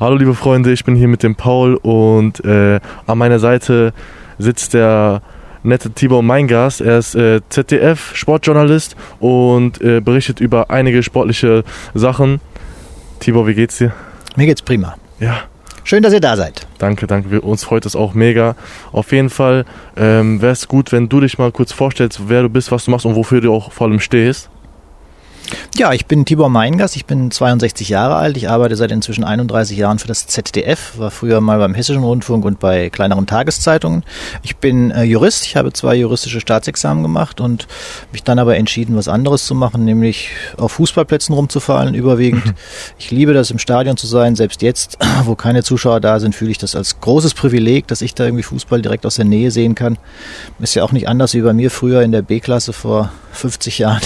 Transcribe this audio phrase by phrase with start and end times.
[0.00, 3.92] Hallo liebe Freunde, ich bin hier mit dem Paul und äh, an meiner Seite
[4.38, 5.20] sitzt der
[5.62, 6.80] nette Tibor Meingast.
[6.80, 12.40] Er ist äh, ZDF-Sportjournalist und äh, berichtet über einige sportliche Sachen.
[13.18, 13.92] Tibor, wie geht's dir?
[14.36, 14.96] Mir geht's prima.
[15.18, 15.40] Ja.
[15.84, 16.66] Schön, dass ihr da seid.
[16.78, 17.30] Danke, danke.
[17.30, 18.56] Wir, uns freut es auch mega.
[18.92, 19.66] Auf jeden Fall
[19.98, 22.90] ähm, wäre es gut, wenn du dich mal kurz vorstellst, wer du bist, was du
[22.90, 24.48] machst und wofür du auch vor allem stehst.
[25.76, 29.78] Ja, ich bin Tibor Meingast, ich bin 62 Jahre alt, ich arbeite seit inzwischen 31
[29.78, 34.04] Jahren für das ZDF, war früher mal beim Hessischen Rundfunk und bei kleineren Tageszeitungen.
[34.42, 37.66] Ich bin äh, Jurist, ich habe zwei juristische Staatsexamen gemacht und
[38.12, 42.46] mich dann aber entschieden, was anderes zu machen, nämlich auf Fußballplätzen rumzufallen, überwiegend.
[42.46, 42.54] Mhm.
[42.98, 46.50] Ich liebe das, im Stadion zu sein, selbst jetzt, wo keine Zuschauer da sind, fühle
[46.50, 49.74] ich das als großes Privileg, dass ich da irgendwie Fußball direkt aus der Nähe sehen
[49.74, 49.98] kann.
[50.58, 54.02] Ist ja auch nicht anders wie bei mir früher in der B-Klasse vor 50 Jahren.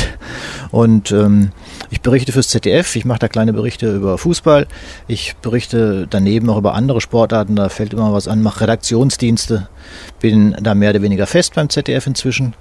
[0.71, 1.51] Und ähm,
[1.91, 4.67] ich berichte fürs ZDF, ich mache da kleine Berichte über Fußball.
[5.07, 9.69] Ich berichte daneben auch über andere Sportarten, da fällt immer was an, mache Redaktionsdienste,
[10.21, 12.55] bin da mehr oder weniger fest beim ZDF inzwischen.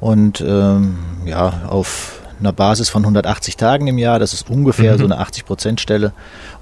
[0.00, 4.18] Und ähm, ja, auf einer Basis von 180 Tagen im Jahr.
[4.18, 4.98] Das ist ungefähr mhm.
[4.98, 6.12] so eine 80-Prozent-Stelle.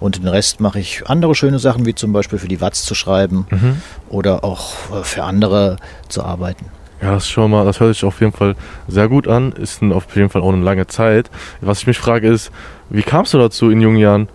[0.01, 2.95] Und den Rest mache ich andere schöne Sachen, wie zum Beispiel für die Watz zu
[2.95, 3.83] schreiben mhm.
[4.09, 5.77] oder auch äh, für andere
[6.09, 6.67] zu arbeiten.
[7.01, 8.57] Ja, das schon mal, das hört sich auf jeden Fall
[8.89, 9.53] sehr gut an.
[9.53, 11.31] Ist auf jeden Fall auch eine lange Zeit.
[11.61, 12.51] Was ich mich frage ist,
[12.91, 14.29] wie kamst du dazu in jungen Jahren?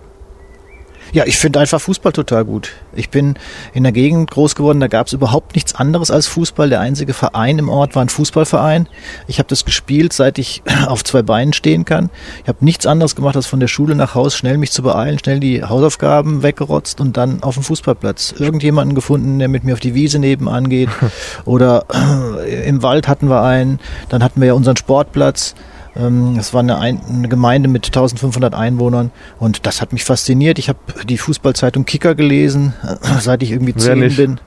[1.14, 2.72] Ja, ich finde einfach Fußball total gut.
[2.96, 3.36] Ich bin
[3.72, 6.72] in der Gegend groß geworden, da gab es überhaupt nichts anderes als Fußball.
[6.72, 8.90] Der einzige Verein im Ort war ein Fußballverein.
[9.28, 12.10] Ich habe das gespielt, seit ich auf zwei Beinen stehen kann.
[12.42, 15.20] Ich habe nichts anderes gemacht, als von der Schule nach Haus schnell mich zu beeilen,
[15.20, 18.34] schnell die Hausaufgaben weggerotzt und dann auf dem Fußballplatz.
[18.40, 20.90] Irgendjemanden gefunden, der mit mir auf die Wiese nebenan geht.
[21.46, 21.86] Oder
[22.66, 25.54] im Wald hatten wir einen, dann hatten wir ja unseren Sportplatz.
[25.96, 30.58] Ähm, es war eine, eine, Gemeinde mit 1500 Einwohnern und das hat mich fasziniert.
[30.58, 32.74] Ich habe die Fußballzeitung Kicker gelesen,
[33.20, 34.40] seit ich irgendwie zehn bin.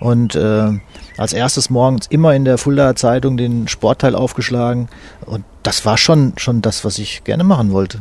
[0.00, 0.78] Und äh,
[1.18, 4.88] als erstes morgens immer in der Fuldaer Zeitung den Sportteil aufgeschlagen.
[5.24, 7.98] Und das war schon, schon das, was ich gerne machen wollte.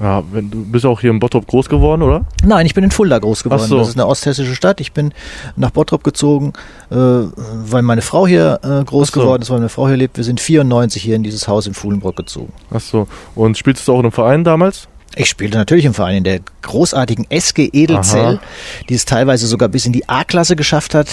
[0.00, 2.24] Ja, wenn, du bist auch hier in Bottrop groß geworden, oder?
[2.44, 3.66] Nein, ich bin in Fulda groß geworden.
[3.66, 3.78] So.
[3.78, 4.80] Das ist eine osthessische Stadt.
[4.80, 5.12] Ich bin
[5.56, 6.52] nach Bottrop gezogen,
[6.90, 9.20] äh, weil meine Frau hier äh, groß so.
[9.20, 10.16] geworden ist, weil meine Frau hier lebt.
[10.16, 12.52] Wir sind 94 hier in dieses Haus in Fuhlenbrock gezogen.
[12.70, 13.08] Ach so.
[13.34, 14.88] Und spielst du auch in einem Verein damals?
[15.16, 18.40] Ich spielte natürlich im Verein in der großartigen SG Edelzell, Aha.
[18.88, 21.08] die es teilweise sogar bis in die A-Klasse geschafft hat.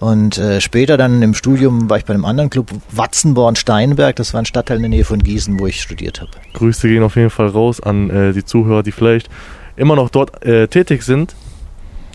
[0.00, 4.16] Und äh, später dann im Studium war ich bei einem anderen Club, Watzenborn-Steinberg.
[4.16, 6.30] Das war ein Stadtteil in der Nähe von Gießen, wo ich studiert habe.
[6.52, 9.30] Grüße gehen auf jeden Fall raus an äh, die Zuhörer, die vielleicht
[9.76, 11.34] immer noch dort äh, tätig sind,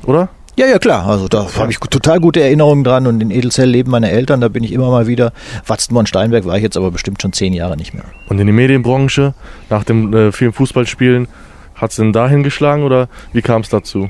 [0.06, 0.30] oder?
[0.58, 1.08] Ja, ja, klar.
[1.08, 4.50] Also da habe ich total gute Erinnerungen dran und in Edelzell leben meine Eltern, da
[4.50, 5.32] bin ich immer mal wieder.
[5.66, 8.04] Watzenborn-Steinberg war ich jetzt aber bestimmt schon zehn Jahre nicht mehr.
[8.28, 9.34] Und in die Medienbranche,
[9.70, 11.28] nach dem äh, vielen Fußballspielen,
[11.76, 14.10] hat es denn dahin geschlagen oder wie kam es dazu?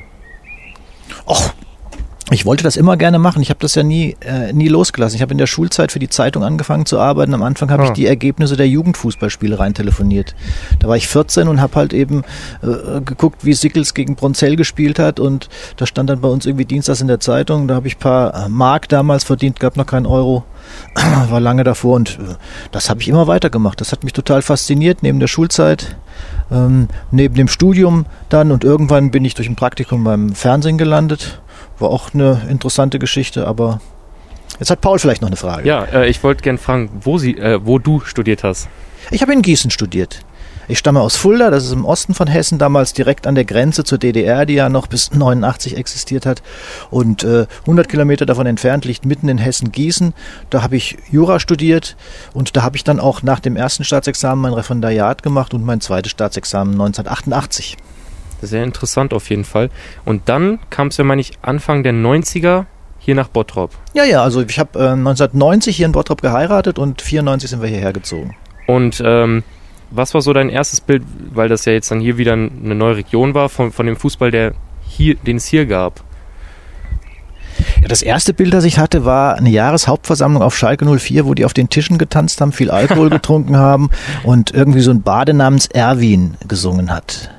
[1.26, 1.54] Och,
[2.30, 3.42] ich wollte das immer gerne machen.
[3.42, 5.16] Ich habe das ja nie, äh, nie losgelassen.
[5.16, 7.34] Ich habe in der Schulzeit für die Zeitung angefangen zu arbeiten.
[7.34, 7.86] Am Anfang habe ah.
[7.86, 10.34] ich die Ergebnisse der Jugendfußballspiele rein telefoniert.
[10.78, 12.22] Da war ich 14 und habe halt eben
[12.62, 15.18] äh, geguckt, wie Sickels gegen Bronzell gespielt hat.
[15.18, 17.66] Und da stand dann bei uns irgendwie Dienstags in der Zeitung.
[17.66, 20.44] Da habe ich ein paar Mark damals verdient, gab noch keinen Euro.
[21.28, 22.34] War lange davor und äh,
[22.70, 23.80] das habe ich immer weitergemacht.
[23.80, 25.96] Das hat mich total fasziniert neben der Schulzeit.
[26.52, 31.40] Ähm, neben dem Studium dann und irgendwann bin ich durch ein Praktikum beim Fernsehen gelandet
[31.82, 33.80] war auch eine interessante Geschichte, aber
[34.58, 35.68] jetzt hat Paul vielleicht noch eine Frage.
[35.68, 38.68] Ja, äh, ich wollte gerne fragen, wo, Sie, äh, wo du studiert hast.
[39.10, 40.24] Ich habe in Gießen studiert.
[40.68, 43.82] Ich stamme aus Fulda, das ist im Osten von Hessen, damals direkt an der Grenze
[43.82, 46.40] zur DDR, die ja noch bis 89 existiert hat.
[46.88, 50.14] Und äh, 100 Kilometer davon entfernt liegt mitten in Hessen Gießen.
[50.50, 51.96] Da habe ich Jura studiert
[52.32, 55.80] und da habe ich dann auch nach dem ersten Staatsexamen mein Referendariat gemacht und mein
[55.80, 57.76] zweites Staatsexamen 1988.
[58.42, 59.70] Sehr interessant auf jeden Fall.
[60.04, 62.66] Und dann kam es ja, meine ich, Anfang der 90er
[62.98, 63.70] hier nach Bottrop.
[63.94, 67.68] Ja, ja, also ich habe äh, 1990 hier in Bottrop geheiratet und 94 sind wir
[67.68, 68.34] hierher gezogen.
[68.66, 69.42] Und ähm,
[69.90, 72.96] was war so dein erstes Bild, weil das ja jetzt dann hier wieder eine neue
[72.96, 74.54] Region war, von, von dem Fußball, der
[74.86, 76.02] hier, den es hier gab?
[77.80, 81.44] Ja, das erste Bild, das ich hatte, war eine Jahreshauptversammlung auf Schalke 04, wo die
[81.44, 83.90] auf den Tischen getanzt haben, viel Alkohol getrunken haben
[84.24, 87.30] und irgendwie so ein Bade namens Erwin gesungen hat.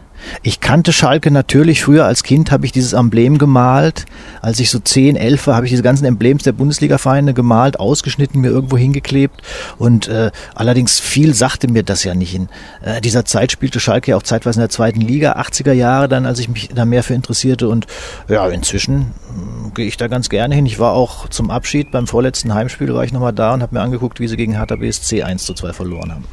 [0.41, 1.83] Ich kannte Schalke natürlich.
[1.83, 4.05] Früher als Kind habe ich dieses Emblem gemalt.
[4.41, 8.41] Als ich so 10, 11 war, habe ich diese ganzen Emblems der Bundesliga-Vereine gemalt, ausgeschnitten,
[8.41, 9.41] mir irgendwo hingeklebt.
[9.77, 12.35] Und äh, allerdings viel sagte mir das ja nicht.
[12.35, 12.49] In
[12.81, 16.25] äh, dieser Zeit spielte Schalke ja auch zeitweise in der zweiten Liga, 80er Jahre dann,
[16.25, 17.69] als ich mich da mehr für interessierte.
[17.69, 17.87] Und
[18.27, 20.65] ja, inzwischen äh, gehe ich da ganz gerne hin.
[20.65, 23.81] Ich war auch zum Abschied beim vorletzten Heimspiel, war ich nochmal da und habe mir
[23.81, 26.25] angeguckt, wie sie gegen Hertha BSC 1 zu 2 verloren haben.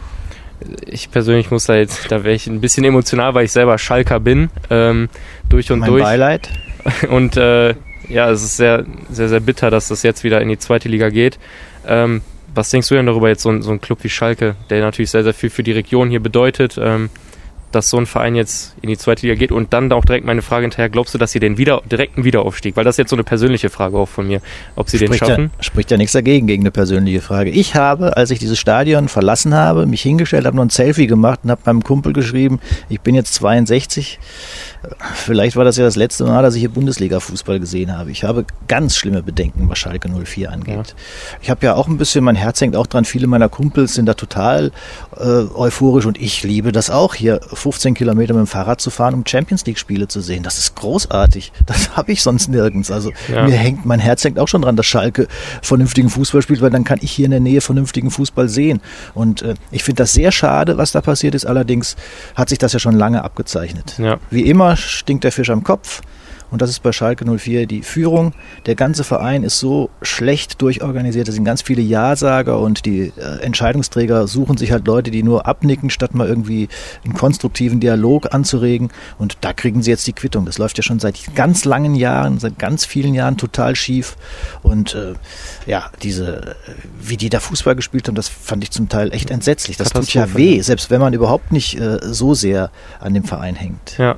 [0.87, 4.21] Ich persönlich muss da jetzt, da wäre ich ein bisschen emotional, weil ich selber Schalker
[4.21, 5.09] bin, ähm,
[5.49, 6.03] durch und mein durch.
[6.03, 6.51] Beileid.
[7.11, 7.75] Und äh,
[8.09, 11.11] ja, es ist sehr, sehr, sehr bitter, dass das jetzt wieder in die zweite Liga
[11.11, 11.39] geht.
[11.87, 12.23] Ähm,
[12.55, 15.11] was denkst du denn darüber, jetzt so ein, so ein Club wie Schalke, der natürlich
[15.11, 16.79] sehr, sehr viel für die Region hier bedeutet?
[16.83, 17.11] Ähm,
[17.73, 20.43] dass so ein Verein jetzt in die zweite Liga geht und dann auch direkt meine
[20.43, 23.17] Frage hinterher, glaubst du, dass sie den wieder, direkten Wiederaufstieg, weil das ist jetzt so
[23.17, 24.41] eine persönliche Frage auch von mir,
[24.77, 25.51] ob sie spricht den schaffen?
[25.57, 27.51] Ja, spricht ja nichts dagegen, gegen eine persönliche Frage.
[27.51, 31.41] Ich habe, als ich dieses Stadion verlassen habe, mich hingestellt, habe noch ein Selfie gemacht
[31.45, 34.19] und habe meinem Kumpel geschrieben, ich bin jetzt 62,
[35.15, 38.11] vielleicht war das ja das letzte Mal, dass ich hier Bundesliga-Fußball gesehen habe.
[38.11, 40.75] Ich habe ganz schlimme Bedenken, was Schalke 04 angeht.
[40.75, 40.95] Ja.
[41.43, 44.07] Ich habe ja auch ein bisschen, mein Herz hängt auch dran, viele meiner Kumpels sind
[44.07, 44.73] da total
[45.17, 49.15] äh, euphorisch und ich liebe das auch hier 15 Kilometer mit dem Fahrrad zu fahren,
[49.15, 50.43] um Champions League-Spiele zu sehen.
[50.43, 51.53] Das ist großartig.
[51.67, 52.91] Das habe ich sonst nirgends.
[52.91, 53.45] Also ja.
[53.45, 55.29] mir hängt, mein Herz hängt auch schon dran, dass Schalke
[55.63, 58.81] vernünftigen Fußball spielt, weil dann kann ich hier in der Nähe vernünftigen Fußball sehen.
[59.15, 61.45] Und äh, ich finde das sehr schade, was da passiert ist.
[61.45, 61.97] Allerdings
[62.35, 63.95] hat sich das ja schon lange abgezeichnet.
[63.99, 64.19] Ja.
[64.31, 66.03] Wie immer stinkt der Fisch am Kopf.
[66.51, 68.33] Und das ist bei Schalke 04 die Führung.
[68.67, 71.29] Der ganze Verein ist so schlecht durchorganisiert.
[71.29, 75.47] Da sind ganz viele Ja-Sager und die äh, Entscheidungsträger suchen sich halt Leute, die nur
[75.47, 76.69] abnicken, statt mal irgendwie
[77.05, 78.91] einen konstruktiven Dialog anzuregen.
[79.19, 80.45] Und da kriegen sie jetzt die Quittung.
[80.45, 84.17] Das läuft ja schon seit ganz langen Jahren, seit ganz vielen Jahren total schief.
[84.63, 85.15] Und äh,
[85.67, 86.57] ja, diese,
[87.01, 89.77] wie die da Fußball gespielt haben, das fand ich zum Teil echt entsetzlich.
[89.77, 93.55] Das tut ja weh, selbst wenn man überhaupt nicht äh, so sehr an dem Verein
[93.55, 93.97] hängt.
[93.99, 94.17] Ja.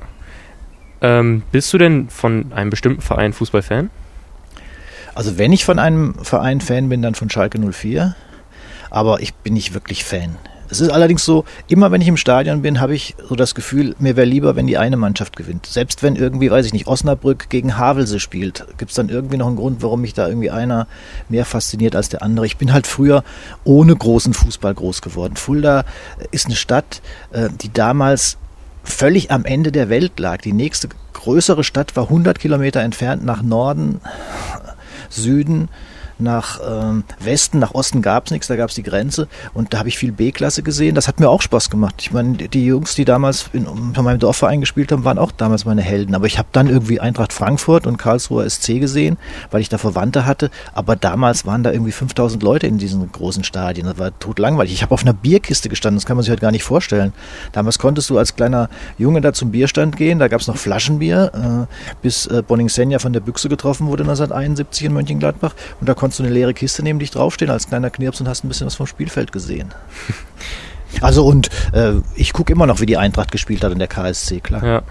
[1.03, 3.91] Ähm, bist du denn von einem bestimmten Verein Fußballfan?
[5.13, 8.15] Also wenn ich von einem Verein Fan bin, dann von Schalke 04.
[8.89, 10.37] Aber ich bin nicht wirklich Fan.
[10.69, 13.95] Es ist allerdings so, immer wenn ich im Stadion bin, habe ich so das Gefühl,
[13.99, 15.67] mir wäre lieber, wenn die eine Mannschaft gewinnt.
[15.67, 19.47] Selbst wenn irgendwie, weiß ich nicht, Osnabrück gegen Havelse spielt, gibt es dann irgendwie noch
[19.47, 20.87] einen Grund, warum mich da irgendwie einer
[21.29, 22.47] mehr fasziniert als der andere.
[22.47, 23.23] Ich bin halt früher
[23.65, 25.35] ohne großen Fußball groß geworden.
[25.35, 25.83] Fulda
[26.31, 27.01] ist eine Stadt,
[27.33, 28.37] äh, die damals
[28.83, 30.41] völlig am Ende der Welt lag.
[30.41, 34.01] Die nächste größere Stadt war 100 Kilometer entfernt nach Norden,
[35.09, 35.69] Süden
[36.19, 39.79] nach ähm, Westen, nach Osten gab es nichts, da gab es die Grenze und da
[39.79, 40.95] habe ich viel B-Klasse gesehen.
[40.95, 41.95] Das hat mir auch Spaß gemacht.
[41.99, 45.65] Ich meine, die Jungs, die damals in, in meinem Dorfverein gespielt haben, waren auch damals
[45.65, 46.15] meine Helden.
[46.15, 49.17] Aber ich habe dann irgendwie Eintracht Frankfurt und Karlsruher SC gesehen,
[49.51, 50.49] weil ich da Verwandte hatte.
[50.73, 53.87] Aber damals waren da irgendwie 5000 Leute in diesen großen Stadien.
[53.87, 54.73] Das war totlangweilig.
[54.73, 57.13] Ich habe auf einer Bierkiste gestanden, das kann man sich halt gar nicht vorstellen.
[57.51, 61.67] Damals konntest du als kleiner Junge da zum Bierstand gehen, da gab es noch Flaschenbier,
[61.69, 65.53] äh, bis äh, Bonning Senja von der Büchse getroffen wurde 1971 in Mönchengladbach.
[65.79, 68.43] Und da konntest du eine leere Kiste neben dich draufstehen als kleiner Knirps und hast
[68.43, 69.73] ein bisschen was vom Spielfeld gesehen.
[71.01, 74.41] Also und äh, ich gucke immer noch, wie die Eintracht gespielt hat in der KSC,
[74.41, 74.63] klar.
[74.63, 74.81] Ja.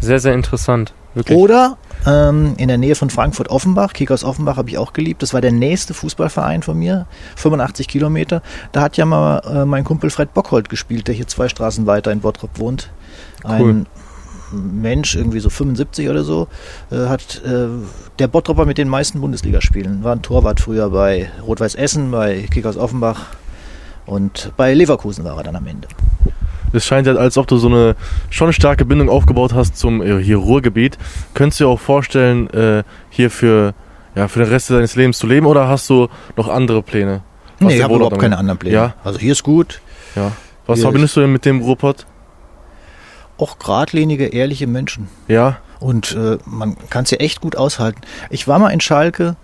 [0.00, 0.94] Sehr, sehr interessant.
[1.12, 1.36] Wirklich.
[1.36, 1.76] Oder
[2.06, 5.20] ähm, in der Nähe von Frankfurt Offenbach, Kickers Offenbach habe ich auch geliebt.
[5.20, 7.06] Das war der nächste Fußballverein von mir,
[7.36, 8.40] 85 Kilometer.
[8.72, 12.10] Da hat ja mal äh, mein Kumpel Fred Bockhold gespielt, der hier zwei Straßen weiter
[12.10, 12.88] in Bottrop wohnt.
[13.44, 13.86] Ein cool.
[14.52, 16.48] Mensch, irgendwie so 75 oder so,
[16.90, 17.68] äh, hat äh,
[18.18, 20.04] der Bottropper mit den meisten Bundesligaspielen.
[20.04, 23.26] War ein Torwart früher bei Rot-Weiß Essen, bei Kickers Offenbach
[24.06, 25.88] und bei Leverkusen war er dann am Ende.
[26.72, 27.96] Es scheint ja, als ob du so eine
[28.30, 30.98] schon starke Bindung aufgebaut hast zum äh, hier Ruhrgebiet.
[31.34, 33.74] Könntest du dir auch vorstellen, äh, hier für,
[34.14, 37.22] ja, für den Rest deines Lebens zu leben oder hast du noch andere Pläne?
[37.60, 38.74] Nee, ich habe überhaupt keine anderen Pläne.
[38.74, 38.94] Ja?
[39.02, 39.80] Also hier ist gut.
[40.14, 40.32] Ja.
[40.66, 42.06] Was verbindest du denn mit dem Ruhrpott?
[43.38, 45.08] Auch geradlinige, ehrliche Menschen.
[45.28, 45.58] Ja.
[45.80, 48.00] Und äh, man kann es ja echt gut aushalten.
[48.30, 49.36] Ich war mal in Schalke,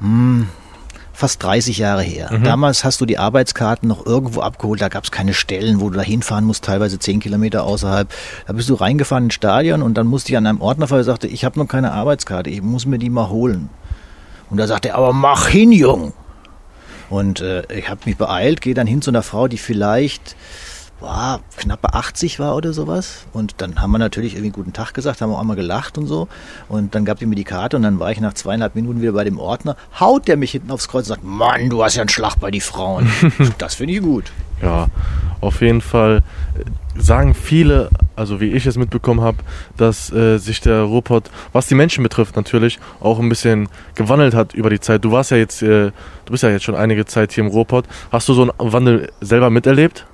[0.00, 0.48] mh, hm,
[1.12, 2.30] fast 30 Jahre her.
[2.32, 2.44] Mhm.
[2.44, 5.96] Damals hast du die Arbeitskarten noch irgendwo abgeholt, da gab es keine Stellen, wo du
[5.96, 8.08] da hinfahren musst, teilweise 10 Kilometer außerhalb.
[8.46, 11.26] Da bist du reingefahren ins Stadion und dann musste ich an einem Ordner er sagte,
[11.26, 13.68] ich habe noch keine Arbeitskarte, ich muss mir die mal holen.
[14.50, 16.12] Und da sagte er, aber mach hin, Jung.
[17.08, 20.34] Und äh, ich habe mich beeilt, gehe dann hin zu einer Frau, die vielleicht
[21.02, 23.26] boah, knappe 80 war oder sowas.
[23.32, 26.28] Und dann haben wir natürlich irgendwie guten Tag gesagt, haben auch einmal gelacht und so.
[26.68, 29.12] Und dann gab die mir die Karte und dann war ich nach zweieinhalb Minuten wieder
[29.12, 29.76] bei dem Ordner.
[29.98, 32.52] Haut der mich hinten aufs Kreuz und sagt, Mann, du hast ja einen Schlag bei
[32.52, 33.10] die Frauen.
[33.58, 34.32] das finde ich gut.
[34.62, 34.86] Ja,
[35.40, 36.22] auf jeden Fall
[36.96, 39.38] sagen viele, also wie ich es mitbekommen habe,
[39.76, 44.54] dass äh, sich der Ruhrpott, was die Menschen betrifft natürlich, auch ein bisschen gewandelt hat
[44.54, 45.04] über die Zeit.
[45.04, 45.90] Du warst ja jetzt, äh,
[46.26, 47.86] du bist ja jetzt schon einige Zeit hier im Ruhrpott.
[48.12, 50.06] Hast du so einen Wandel selber miterlebt?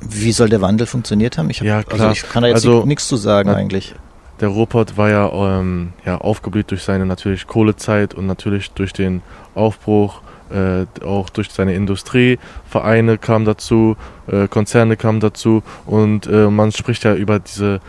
[0.00, 1.50] Wie soll der Wandel funktioniert haben?
[1.50, 2.08] Ich, hab, ja, also klar.
[2.08, 3.94] Also ich kann da jetzt also, nichts zu sagen na, eigentlich.
[4.40, 9.22] Der Ruhrpott war ja, ähm, ja aufgeblüht durch seine natürlich Kohlezeit und natürlich durch den
[9.54, 12.38] Aufbruch, äh, auch durch seine Industrie.
[12.68, 17.80] Vereine kamen dazu, äh, Konzerne kamen dazu und äh, man spricht ja über diese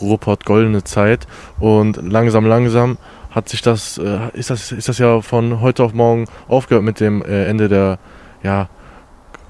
[0.00, 1.26] Ruhrpott goldene Zeit
[1.58, 2.98] und langsam, langsam
[3.30, 7.00] hat sich das, äh, ist das, ist das ja von heute auf morgen aufgehört mit
[7.00, 7.98] dem äh, Ende der,
[8.42, 8.68] ja,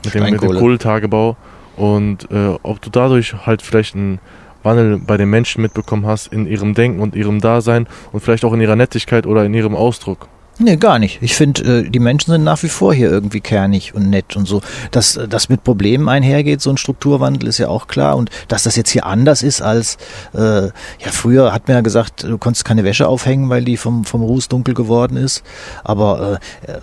[0.04, 1.36] mit dem, mit dem Kohletagebau
[1.76, 4.18] und äh, ob du dadurch halt vielleicht einen
[4.62, 8.52] Wandel bei den Menschen mitbekommen hast in ihrem Denken und ihrem Dasein und vielleicht auch
[8.52, 10.28] in ihrer Nettigkeit oder in ihrem Ausdruck.
[10.58, 11.18] Nee, gar nicht.
[11.20, 14.46] Ich finde, äh, die Menschen sind nach wie vor hier irgendwie kernig und nett und
[14.46, 14.62] so.
[14.90, 18.16] Dass äh, das mit Problemen einhergeht, so ein Strukturwandel, ist ja auch klar.
[18.16, 19.98] Und dass das jetzt hier anders ist als,
[20.32, 20.72] äh, ja,
[21.12, 24.48] früher hat man ja gesagt, du konntest keine Wäsche aufhängen, weil die vom, vom Ruß
[24.48, 25.42] dunkel geworden ist.
[25.84, 26.78] Aber äh,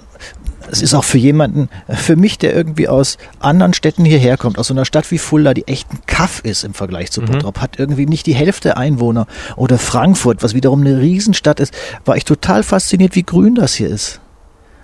[0.71, 4.67] es ist auch für jemanden, für mich, der irgendwie aus anderen Städten hierher kommt, aus
[4.67, 7.25] so einer Stadt wie Fulda, die echt ein Kaff ist im Vergleich zu mhm.
[7.27, 7.61] Bottrop, mhm.
[7.61, 9.27] hat irgendwie nicht die Hälfte der Einwohner.
[9.55, 11.73] Oder Frankfurt, was wiederum eine Riesenstadt ist,
[12.05, 14.19] war ich total fasziniert, wie grün das hier ist.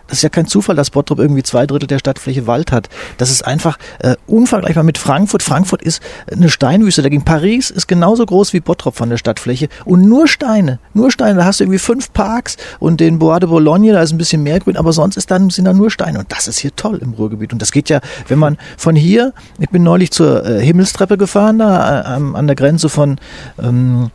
[0.09, 2.89] Das ist ja kein Zufall, dass Bottrop irgendwie zwei Drittel der Stadtfläche Wald hat.
[3.17, 5.43] Das ist einfach äh, unvergleichbar mit Frankfurt.
[5.43, 6.01] Frankfurt ist
[6.31, 7.23] eine Steinwüste dagegen.
[7.23, 10.79] Paris ist genauso groß wie Bottrop von der Stadtfläche und nur Steine.
[10.95, 11.39] Nur Steine.
[11.39, 14.41] Da hast du irgendwie fünf Parks und den Bois de Boulogne, da ist ein bisschen
[14.41, 16.19] mehr grün, aber sonst ist dann, sind da nur Steine.
[16.19, 17.53] Und das ist hier toll im Ruhrgebiet.
[17.53, 21.59] Und das geht ja, wenn man von hier, ich bin neulich zur äh, Himmelstreppe gefahren,
[21.59, 23.19] da äh, an der Grenze von,
[23.61, 24.09] ähm,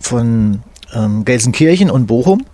[0.00, 0.62] von
[0.94, 2.46] ähm, Gelsenkirchen und Bochum.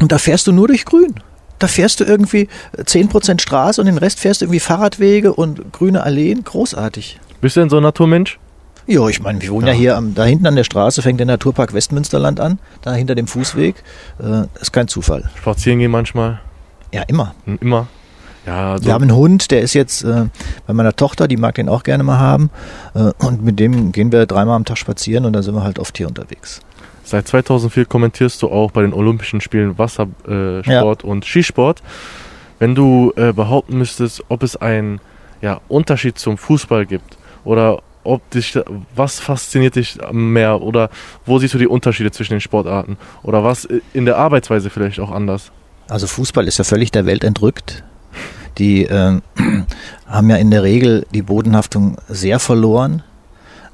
[0.00, 1.14] Und da fährst du nur durch Grün
[1.58, 6.02] da fährst du irgendwie 10% Straße und den Rest fährst du irgendwie Fahrradwege und grüne
[6.02, 6.44] Alleen.
[6.44, 7.20] Großartig.
[7.40, 8.38] Bist du denn so ein Naturmensch?
[8.86, 11.18] Ja, ich meine, wir wohnen ja, ja hier am, da hinten an der Straße, fängt
[11.18, 13.76] der Naturpark Westmünsterland an, da hinter dem Fußweg.
[14.22, 15.30] Äh, ist kein Zufall.
[15.38, 16.40] Spazieren gehen manchmal?
[16.92, 17.34] Ja, immer.
[17.46, 17.86] Hm, immer.
[18.46, 20.26] Ja, also wir haben einen Hund, der ist jetzt äh,
[20.66, 22.50] bei meiner Tochter, die mag den auch gerne mal haben.
[22.94, 25.78] Äh, und mit dem gehen wir dreimal am Tag spazieren und da sind wir halt
[25.78, 26.60] oft hier unterwegs.
[27.04, 30.96] Seit 2004 kommentierst du auch bei den Olympischen Spielen Wassersport äh, ja.
[31.02, 31.82] und Skisport.
[32.58, 35.00] Wenn du äh, behaupten müsstest, ob es einen
[35.42, 38.58] ja, Unterschied zum Fußball gibt oder ob dich,
[38.94, 40.90] was fasziniert dich mehr oder
[41.26, 45.10] wo siehst du die Unterschiede zwischen den Sportarten oder was in der Arbeitsweise vielleicht auch
[45.10, 45.52] anders?
[45.88, 47.84] Also Fußball ist ja völlig der Welt entrückt.
[48.58, 49.20] Die äh,
[50.06, 53.02] haben ja in der Regel die Bodenhaftung sehr verloren.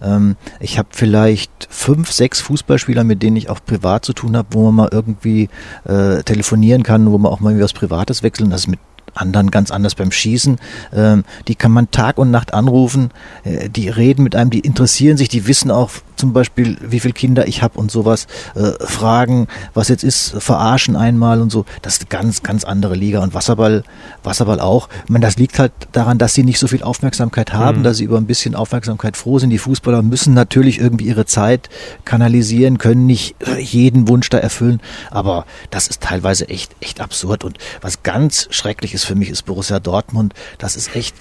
[0.03, 4.49] Ähm, ich habe vielleicht fünf, sechs Fußballspieler, mit denen ich auch privat zu tun habe,
[4.53, 5.49] wo man mal irgendwie
[5.85, 8.51] äh, telefonieren kann, wo man auch mal was Privates wechseln.
[8.51, 8.81] Das ist mit
[9.15, 10.59] anderen ganz anders beim Schießen.
[10.93, 13.11] Ähm, die kann man Tag und Nacht anrufen.
[13.45, 15.91] Äh, die reden mit einem, die interessieren sich, die wissen auch
[16.21, 18.27] zum Beispiel, wie viele Kinder ich habe und sowas.
[18.55, 21.65] Äh, fragen, was jetzt ist, verarschen einmal und so.
[21.83, 23.23] Das ist eine ganz, ganz andere Liga.
[23.23, 23.83] Und Wasserball,
[24.23, 24.89] Wasserball auch.
[25.05, 27.83] Ich meine, das liegt halt daran, dass sie nicht so viel Aufmerksamkeit haben, mhm.
[27.83, 29.51] dass sie über ein bisschen Aufmerksamkeit froh sind.
[29.51, 31.69] Die Fußballer müssen natürlich irgendwie ihre Zeit
[32.05, 34.81] kanalisieren, können nicht jeden Wunsch da erfüllen.
[35.11, 37.45] Aber das ist teilweise echt, echt absurd.
[37.45, 40.35] Und was ganz schrecklich ist, für mich ist Borussia Dortmund.
[40.59, 41.17] Das ist echt,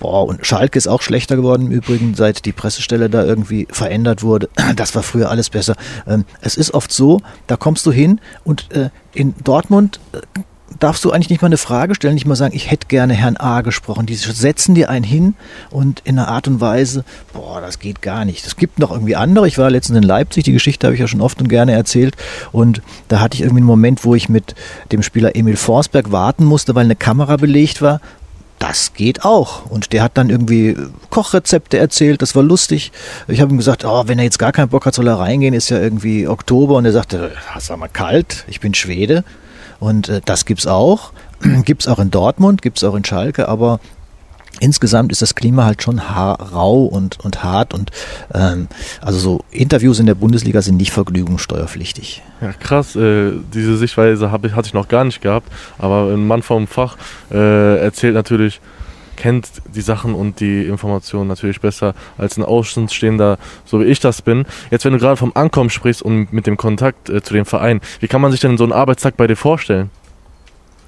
[0.00, 4.22] boah, und Schalke ist auch schlechter geworden im Übrigen, seit die Pressestelle da irgendwie verändert
[4.22, 4.48] wurde.
[4.76, 5.76] Das war früher alles besser.
[6.06, 10.20] Ähm, es ist oft so, da kommst du hin und äh, in Dortmund äh,
[10.78, 13.36] darfst du eigentlich nicht mal eine Frage stellen, nicht mal sagen, ich hätte gerne Herrn
[13.36, 14.06] A gesprochen.
[14.06, 15.34] Die setzen dir einen hin
[15.70, 18.46] und in einer Art und Weise, boah, das geht gar nicht.
[18.46, 19.48] Es gibt noch irgendwie andere.
[19.48, 22.16] Ich war letztens in Leipzig, die Geschichte habe ich ja schon oft und gerne erzählt.
[22.52, 24.54] Und da hatte ich irgendwie einen Moment, wo ich mit
[24.92, 28.00] dem Spieler Emil Forsberg warten musste, weil eine Kamera belegt war.
[28.60, 29.66] Das geht auch.
[29.66, 30.76] Und der hat dann irgendwie
[31.08, 32.92] Kochrezepte erzählt, das war lustig.
[33.26, 35.54] Ich habe ihm gesagt, oh, wenn er jetzt gar keinen Bock hat, soll er reingehen,
[35.54, 36.74] ist ja irgendwie Oktober.
[36.74, 39.24] Und er sagte, sag mal kalt, ich bin Schwede.
[39.78, 41.12] Und äh, das gibt's auch.
[41.64, 43.80] gibt's auch in Dortmund, gibt's auch in Schalke, aber
[44.58, 47.90] insgesamt ist das Klima halt schon rau und, und hart und
[48.34, 48.68] ähm,
[49.00, 52.22] also so Interviews in der Bundesliga sind nicht vergnügungssteuerpflichtig.
[52.40, 56.26] Ja, krass, äh, diese Sichtweise hab ich, hatte ich noch gar nicht gehabt, aber ein
[56.26, 56.96] Mann vom Fach
[57.30, 58.60] äh, erzählt natürlich,
[59.16, 64.22] kennt die Sachen und die Informationen natürlich besser als ein Außenstehender, so wie ich das
[64.22, 64.46] bin.
[64.70, 67.80] Jetzt, wenn du gerade vom Ankommen sprichst und mit dem Kontakt äh, zu dem Verein,
[68.00, 69.90] wie kann man sich denn so einen Arbeitstag bei dir vorstellen?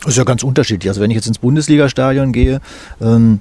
[0.01, 0.89] Das ist ja ganz unterschiedlich.
[0.89, 2.61] Also wenn ich jetzt ins Bundesliga-Stadion gehe,
[3.01, 3.41] ähm,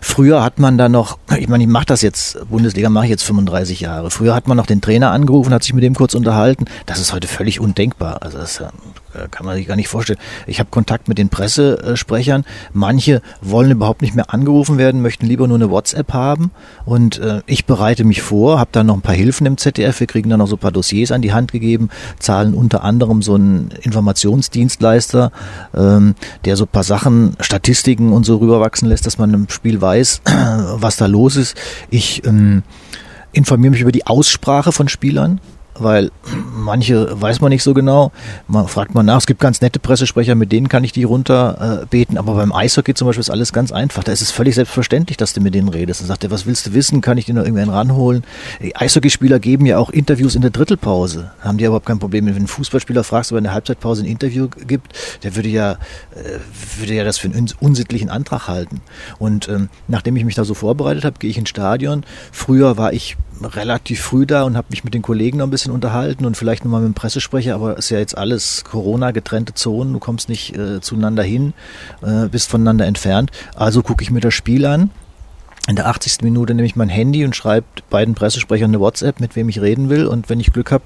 [0.00, 3.24] Früher hat man da noch, ich meine, ich mache das jetzt, Bundesliga mache ich jetzt
[3.24, 4.10] 35 Jahre.
[4.10, 6.66] Früher hat man noch den Trainer angerufen, hat sich mit dem kurz unterhalten.
[6.86, 8.22] Das ist heute völlig undenkbar.
[8.22, 8.68] Also das äh,
[9.30, 10.18] kann man sich gar nicht vorstellen.
[10.46, 12.44] Ich habe Kontakt mit den Pressesprechern.
[12.72, 16.50] Manche wollen überhaupt nicht mehr angerufen werden, möchten lieber nur eine WhatsApp haben.
[16.84, 20.00] Und äh, ich bereite mich vor, habe da noch ein paar Hilfen im ZDF.
[20.00, 23.22] Wir kriegen dann noch so ein paar Dossiers an die Hand gegeben, zahlen unter anderem
[23.22, 25.32] so einen Informationsdienstleister,
[25.74, 29.80] ähm, der so ein paar Sachen, Statistiken und so rüberwachsen lässt, dass man im Spiel
[29.80, 30.22] weiß,
[30.74, 31.56] was da los ist.
[31.90, 32.62] Ich ähm,
[33.32, 35.40] informiere mich über die Aussprache von Spielern
[35.78, 36.10] weil
[36.54, 38.12] manche weiß man nicht so genau.
[38.48, 42.16] Man fragt mal nach, es gibt ganz nette Pressesprecher, mit denen kann ich die runterbeten,
[42.16, 44.04] äh, aber beim Eishockey zum Beispiel ist alles ganz einfach.
[44.04, 46.00] Da ist es völlig selbstverständlich, dass du mit denen redest.
[46.00, 47.00] Dann sagt er, was willst du wissen?
[47.00, 48.24] Kann ich dir noch irgendwen ranholen?
[48.74, 51.30] Eishockeyspieler geben ja auch Interviews in der Drittelpause.
[51.40, 52.26] Haben die überhaupt kein Problem.
[52.26, 54.92] Wenn ein Fußballspieler fragst, ob er in der Halbzeitpause ein Interview gibt,
[55.22, 56.38] der würde ja, äh,
[56.78, 58.80] würde ja das für einen unsittlichen Antrag halten.
[59.18, 62.04] Und ähm, nachdem ich mich da so vorbereitet habe, gehe ich ins Stadion.
[62.32, 65.72] Früher war ich relativ früh da und habe mich mit den Kollegen noch ein bisschen
[65.72, 69.54] unterhalten und vielleicht nochmal mit dem Pressesprecher, aber es ist ja jetzt alles Corona, getrennte
[69.54, 71.52] Zonen, du kommst nicht äh, zueinander hin,
[72.02, 73.30] äh, bist voneinander entfernt.
[73.54, 74.90] Also gucke ich mir das Spiel an.
[75.68, 76.22] In der 80.
[76.22, 79.88] Minute nehme ich mein Handy und schreibe beiden Pressesprechern eine WhatsApp, mit wem ich reden
[79.88, 80.84] will und wenn ich Glück habe,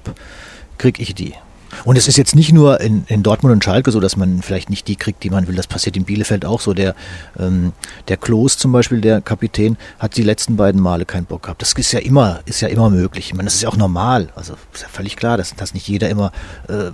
[0.77, 1.35] kriege ich die.
[1.85, 4.69] Und es ist jetzt nicht nur in, in Dortmund und Schalke so, dass man vielleicht
[4.69, 5.55] nicht die kriegt, die man will.
[5.55, 6.73] Das passiert in Bielefeld auch so.
[6.73, 6.95] Der,
[7.39, 7.73] ähm,
[8.07, 11.61] der Klos zum Beispiel, der Kapitän, hat die letzten beiden Male keinen Bock gehabt.
[11.61, 13.27] Das ist ja immer, ist ja immer möglich.
[13.27, 14.29] Ich meine, das ist ja auch normal.
[14.35, 16.31] Also ist ja völlig klar, dass, dass nicht jeder immer
[16.67, 16.87] äh,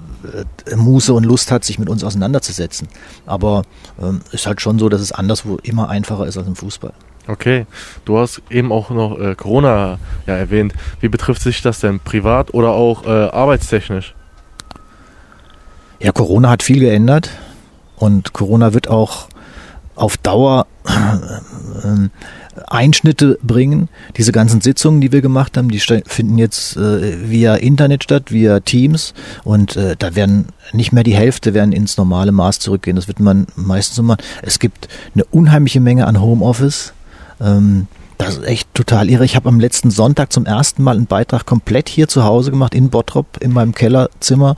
[0.72, 2.88] äh Muße und Lust hat, sich mit uns auseinanderzusetzen.
[3.26, 3.64] Aber
[4.02, 6.94] ähm, ist halt schon so, dass es anderswo immer einfacher ist als im Fußball.
[7.28, 7.66] Okay,
[8.06, 10.74] du hast eben auch noch äh, Corona ja, erwähnt.
[11.02, 14.16] Wie betrifft sich das denn privat oder auch äh, arbeitstechnisch?
[16.00, 17.30] Ja, Corona hat viel geändert
[17.98, 19.28] und Corona wird auch
[19.96, 22.10] auf Dauer äh,
[22.68, 23.90] Einschnitte bringen.
[24.16, 28.60] Diese ganzen Sitzungen, die wir gemacht haben, die finden jetzt äh, via Internet statt, via
[28.60, 29.14] Teams
[29.44, 32.96] und äh, da werden nicht mehr die Hälfte werden ins normale Maß zurückgehen.
[32.96, 34.22] Das wird man meistens machen.
[34.44, 36.94] Es gibt eine unheimliche Menge an Homeoffice.
[37.42, 37.88] Ähm,
[38.18, 39.26] das ist echt total irre.
[39.26, 42.74] Ich habe am letzten Sonntag zum ersten Mal einen Beitrag komplett hier zu Hause gemacht,
[42.74, 44.58] in Bottrop, in meinem Kellerzimmer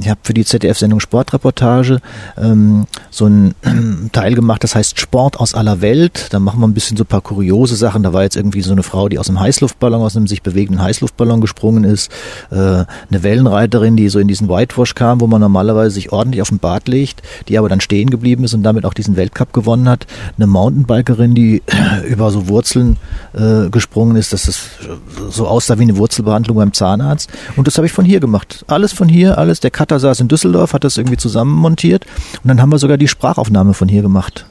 [0.00, 2.00] ich habe für die ZDF-Sendung Sportreportage
[2.38, 3.54] ähm, so einen
[4.12, 6.28] Teil gemacht, das heißt Sport aus aller Welt.
[6.30, 8.02] Da machen wir ein bisschen so ein paar kuriose Sachen.
[8.02, 10.82] Da war jetzt irgendwie so eine Frau, die aus einem Heißluftballon, aus einem sich bewegenden
[10.82, 12.10] Heißluftballon gesprungen ist.
[12.50, 16.48] Äh, eine Wellenreiterin, die so in diesen Whitewash kam, wo man normalerweise sich ordentlich auf
[16.48, 19.88] den Bart legt, die aber dann stehen geblieben ist und damit auch diesen Weltcup gewonnen
[19.88, 20.06] hat.
[20.36, 21.62] Eine Mountainbikerin, die
[22.08, 22.96] über so Wurzeln
[23.32, 24.60] äh, gesprungen ist, dass das
[25.30, 27.30] so aussah wie eine Wurzelbehandlung beim Zahnarzt.
[27.56, 28.64] Und das habe ich von hier gemacht.
[28.66, 29.60] Alles von hier, alles.
[29.60, 32.04] Der Cutter saß in Düsseldorf, hat das irgendwie zusammenmontiert
[32.42, 34.44] und dann haben wir sogar die Sprachaufnahme von hier gemacht.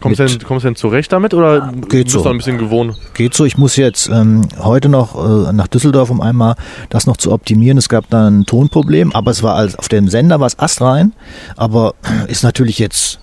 [0.00, 2.22] Kommst du denn, kommst denn zurecht damit oder Geht bist so.
[2.22, 2.96] du ein bisschen gewohnt?
[3.12, 3.44] Geht so.
[3.44, 6.54] Ich muss jetzt ähm, heute noch äh, nach Düsseldorf, um einmal
[6.88, 7.76] das noch zu optimieren.
[7.76, 11.12] Es gab da ein Tonproblem, aber es war als auf dem Sender war es astrein,
[11.58, 11.94] aber
[12.28, 13.18] ist natürlich jetzt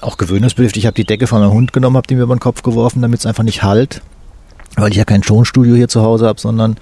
[0.00, 0.82] auch gewöhnungsbedürftig.
[0.82, 3.02] Ich habe die Decke von meinem Hund genommen, habe die mir über den Kopf geworfen,
[3.02, 4.02] damit es einfach nicht halt
[4.76, 6.76] weil ich ja kein Tonstudio hier zu Hause habe, sondern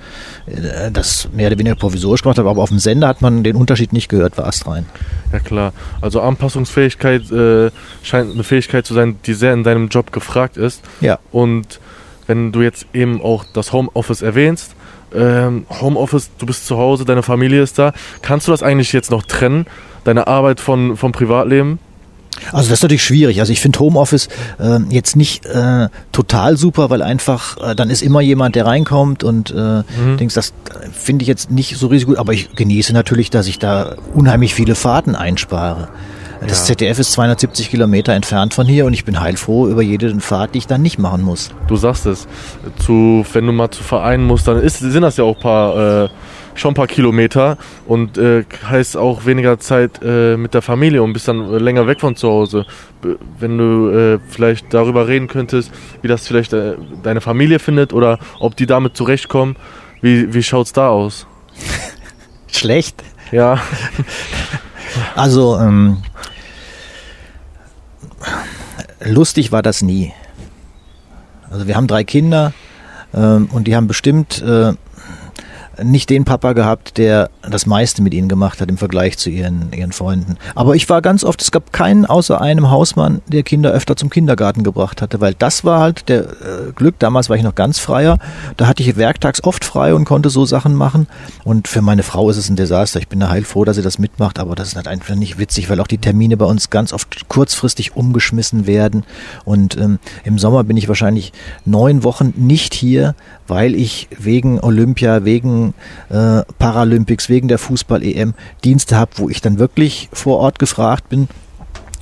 [0.46, 2.50] äh, das mehr oder weniger provisorisch gemacht habe.
[2.50, 4.86] Aber auf dem Sender hat man den Unterschied nicht gehört, war astrein.
[5.32, 7.70] Ja klar, also Anpassungsfähigkeit äh,
[8.02, 10.82] scheint eine Fähigkeit zu sein, die sehr in deinem Job gefragt ist.
[11.00, 11.18] Ja.
[11.30, 11.80] Und
[12.26, 14.74] wenn du jetzt eben auch das Homeoffice erwähnst,
[15.14, 19.10] ähm, Homeoffice, du bist zu Hause, deine Familie ist da, kannst du das eigentlich jetzt
[19.10, 19.66] noch trennen,
[20.02, 21.78] deine Arbeit von, vom Privatleben?
[22.52, 23.40] Also das ist natürlich schwierig.
[23.40, 28.02] Also ich finde Homeoffice äh, jetzt nicht äh, total super, weil einfach äh, dann ist
[28.02, 30.16] immer jemand, der reinkommt und äh, mhm.
[30.18, 30.52] denkst, das
[30.92, 32.18] finde ich jetzt nicht so riesig gut.
[32.18, 35.88] Aber ich genieße natürlich, dass ich da unheimlich viele Fahrten einspare.
[36.40, 36.74] Das ja.
[36.74, 40.58] ZDF ist 270 Kilometer entfernt von hier und ich bin heilfroh über jede Fahrt, die
[40.58, 41.50] ich dann nicht machen muss.
[41.68, 42.26] Du sagst es.
[42.78, 46.08] Zu, wenn du mal zu Vereinen musst, dann ist, sind das ja auch paar äh,
[46.54, 51.12] schon ein paar Kilometer und äh, heißt auch weniger Zeit äh, mit der Familie und
[51.12, 52.66] bist dann länger weg von zu Hause.
[53.38, 58.18] Wenn du äh, vielleicht darüber reden könntest, wie das vielleicht äh, deine Familie findet oder
[58.38, 59.56] ob die damit zurechtkommen,
[60.00, 61.26] wie, wie schaut es da aus?
[62.52, 63.02] Schlecht.
[63.32, 63.60] Ja.
[65.14, 66.02] Also, ähm,
[69.00, 70.12] lustig war das nie.
[71.50, 72.52] Also wir haben drei Kinder
[73.14, 74.72] ähm, und die haben bestimmt äh,
[75.82, 79.72] nicht den Papa gehabt, der das meiste mit ihnen gemacht hat im Vergleich zu ihren,
[79.72, 80.36] ihren Freunden.
[80.54, 84.10] Aber ich war ganz oft, es gab keinen außer einem Hausmann, der Kinder öfter zum
[84.10, 86.98] Kindergarten gebracht hatte, weil das war halt der äh, Glück.
[86.98, 88.18] Damals war ich noch ganz freier.
[88.56, 91.06] Da hatte ich werktags oft frei und konnte so Sachen machen.
[91.44, 93.00] Und für meine Frau ist es ein Desaster.
[93.00, 95.70] Ich bin da heilfroh, dass sie das mitmacht, aber das ist halt einfach nicht witzig,
[95.70, 99.04] weil auch die Termine bei uns ganz oft kurzfristig umgeschmissen werden.
[99.44, 101.32] Und ähm, im Sommer bin ich wahrscheinlich
[101.64, 103.14] neun Wochen nicht hier,
[103.46, 105.63] weil ich wegen Olympia, wegen
[106.10, 111.28] äh, Paralympics, wegen der Fußball-EM Dienste habe, wo ich dann wirklich vor Ort gefragt bin.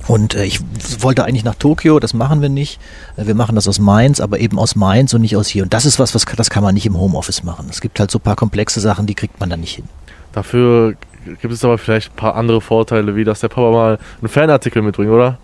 [0.07, 0.59] Und äh, ich
[0.99, 2.79] wollte eigentlich nach Tokio, das machen wir nicht.
[3.15, 5.63] Äh, wir machen das aus Mainz, aber eben aus Mainz und nicht aus hier.
[5.63, 7.67] Und das ist was, was das kann man nicht im Homeoffice machen.
[7.69, 9.85] Es gibt halt so ein paar komplexe Sachen, die kriegt man dann nicht hin.
[10.33, 10.95] Dafür
[11.41, 14.81] gibt es aber vielleicht ein paar andere Vorteile, wie dass der Papa mal einen Fanartikel
[14.81, 15.37] mitbringt, oder?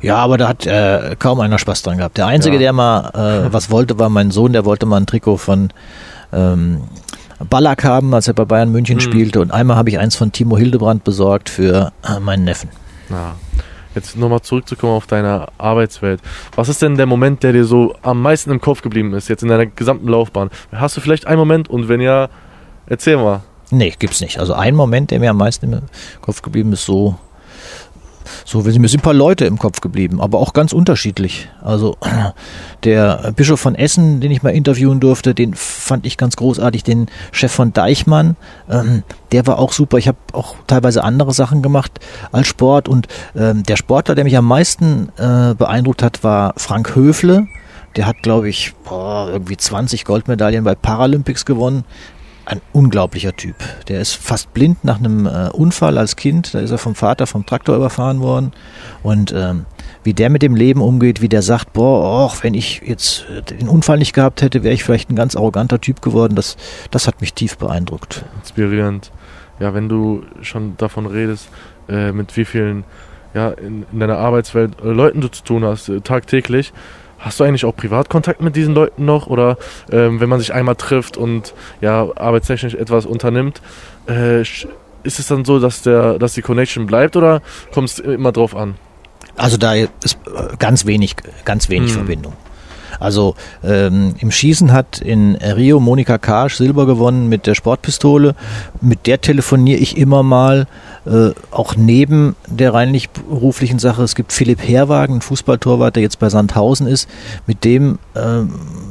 [0.00, 2.18] Ja, aber da hat äh, kaum einer Spaß dran gehabt.
[2.18, 2.60] Der Einzige, ja.
[2.60, 3.10] der mal
[3.46, 5.70] äh, was wollte, war mein Sohn, der wollte mal ein Trikot von
[6.32, 6.82] ähm,
[7.48, 9.00] Ballack haben, als er bei Bayern München mhm.
[9.00, 9.40] spielte.
[9.40, 12.70] Und einmal habe ich eins von Timo Hildebrand besorgt für äh, meinen Neffen.
[13.10, 13.34] Ja.
[13.94, 16.20] Jetzt nochmal zurückzukommen auf deine Arbeitswelt.
[16.56, 19.42] Was ist denn der Moment, der dir so am meisten im Kopf geblieben ist, jetzt
[19.42, 20.50] in deiner gesamten Laufbahn?
[20.72, 22.28] Hast du vielleicht einen Moment und wenn ja,
[22.86, 23.42] erzähl mal.
[23.70, 24.38] Nee, gibt's nicht.
[24.38, 25.82] Also ein Moment, der mir am meisten im
[26.22, 27.16] Kopf geblieben ist, so
[28.44, 31.48] so, mir sind ein paar Leute im Kopf geblieben, aber auch ganz unterschiedlich.
[31.60, 31.96] Also
[32.84, 36.84] der Bischof von Essen, den ich mal interviewen durfte, den fand ich ganz großartig.
[36.84, 38.36] Den Chef von Deichmann,
[38.70, 39.98] ähm, der war auch super.
[39.98, 42.00] Ich habe auch teilweise andere Sachen gemacht
[42.32, 42.88] als Sport.
[42.88, 47.46] Und ähm, der Sportler, der mich am meisten äh, beeindruckt hat, war Frank Höfle.
[47.96, 51.84] Der hat, glaube ich, boah, irgendwie 20 Goldmedaillen bei Paralympics gewonnen
[52.52, 53.56] ein unglaublicher Typ.
[53.88, 56.54] Der ist fast blind nach einem äh, Unfall als Kind.
[56.54, 58.52] Da ist er vom Vater vom Traktor überfahren worden.
[59.02, 59.64] Und ähm,
[60.04, 63.42] wie der mit dem Leben umgeht, wie der sagt, boah, och, wenn ich jetzt äh,
[63.42, 66.34] den Unfall nicht gehabt hätte, wäre ich vielleicht ein ganz arroganter Typ geworden.
[66.34, 66.56] Das,
[66.90, 68.24] das hat mich tief beeindruckt.
[68.40, 69.10] Inspirierend.
[69.58, 71.48] Ja, wenn du schon davon redest,
[71.88, 72.84] äh, mit wie vielen
[73.34, 76.72] ja, in, in deiner Arbeitswelt äh, Leuten du zu tun hast, äh, tagtäglich,
[77.22, 79.28] Hast du eigentlich auch Privatkontakt mit diesen Leuten noch?
[79.28, 79.56] Oder
[79.90, 83.62] ähm, wenn man sich einmal trifft und ja, arbeitstechnisch etwas unternimmt,
[84.08, 84.66] äh, ist
[85.04, 87.40] es dann so, dass, der, dass die Connection bleibt oder
[87.72, 88.74] kommt es immer drauf an?
[89.36, 91.96] Also da ist äh, ganz wenig, ganz wenig hm.
[91.98, 92.32] Verbindung.
[93.02, 93.34] Also
[93.64, 98.34] ähm, im Schießen hat in Rio Monika Karsch Silber gewonnen mit der Sportpistole.
[98.80, 100.66] Mit der telefoniere ich immer mal,
[101.04, 104.02] äh, auch neben der reinlich beruflichen Sache.
[104.02, 107.08] Es gibt Philipp Herwagen, Fußballtorwart, der jetzt bei Sandhausen ist.
[107.46, 108.42] Mit dem äh,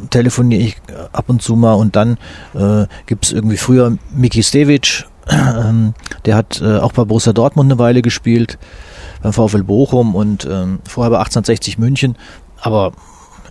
[0.10, 0.78] telefoniere ich
[1.14, 2.18] ab und zu mal und dann
[2.54, 5.94] äh, gibt es irgendwie früher Miki Stevic, ähm,
[6.26, 8.58] der hat äh, auch bei Borussia Dortmund eine Weile gespielt,
[9.22, 12.18] beim VfL Bochum und ähm, vorher bei 1860 München.
[12.60, 12.92] Aber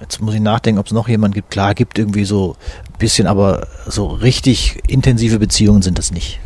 [0.01, 1.51] Jetzt muss ich nachdenken, ob es noch jemanden gibt.
[1.51, 2.57] Klar, gibt irgendwie so
[2.93, 6.41] ein bisschen, aber so richtig intensive Beziehungen sind das nicht.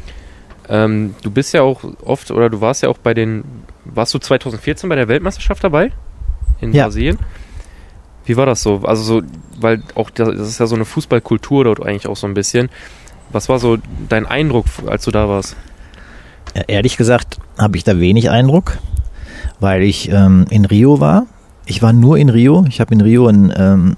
[0.68, 3.44] Ähm, du bist ja auch oft, oder du warst ja auch bei den,
[3.84, 5.92] warst du 2014 bei der Weltmeisterschaft dabei?
[6.60, 6.84] In ja.
[6.84, 7.18] Brasilien?
[8.24, 8.80] Wie war das so?
[8.84, 9.22] Also so,
[9.60, 12.70] weil auch das ist ja so eine Fußballkultur dort eigentlich auch so ein bisschen.
[13.30, 15.56] Was war so dein Eindruck, als du da warst?
[16.56, 18.78] Ja, ehrlich gesagt habe ich da wenig Eindruck,
[19.60, 21.26] weil ich ähm, in Rio war
[21.66, 22.64] ich war nur in Rio.
[22.68, 23.96] Ich habe in Rio einen ähm,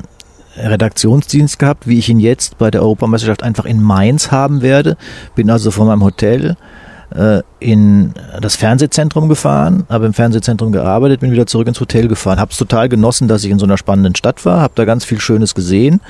[0.56, 4.96] Redaktionsdienst gehabt, wie ich ihn jetzt bei der Europameisterschaft einfach in Mainz haben werde.
[5.34, 6.56] Bin also von meinem Hotel
[7.60, 12.40] in das Fernsehzentrum gefahren, habe im Fernsehzentrum gearbeitet, bin wieder zurück ins Hotel gefahren.
[12.40, 15.04] Habe es total genossen, dass ich in so einer spannenden Stadt war, habe da ganz
[15.04, 16.00] viel Schönes gesehen,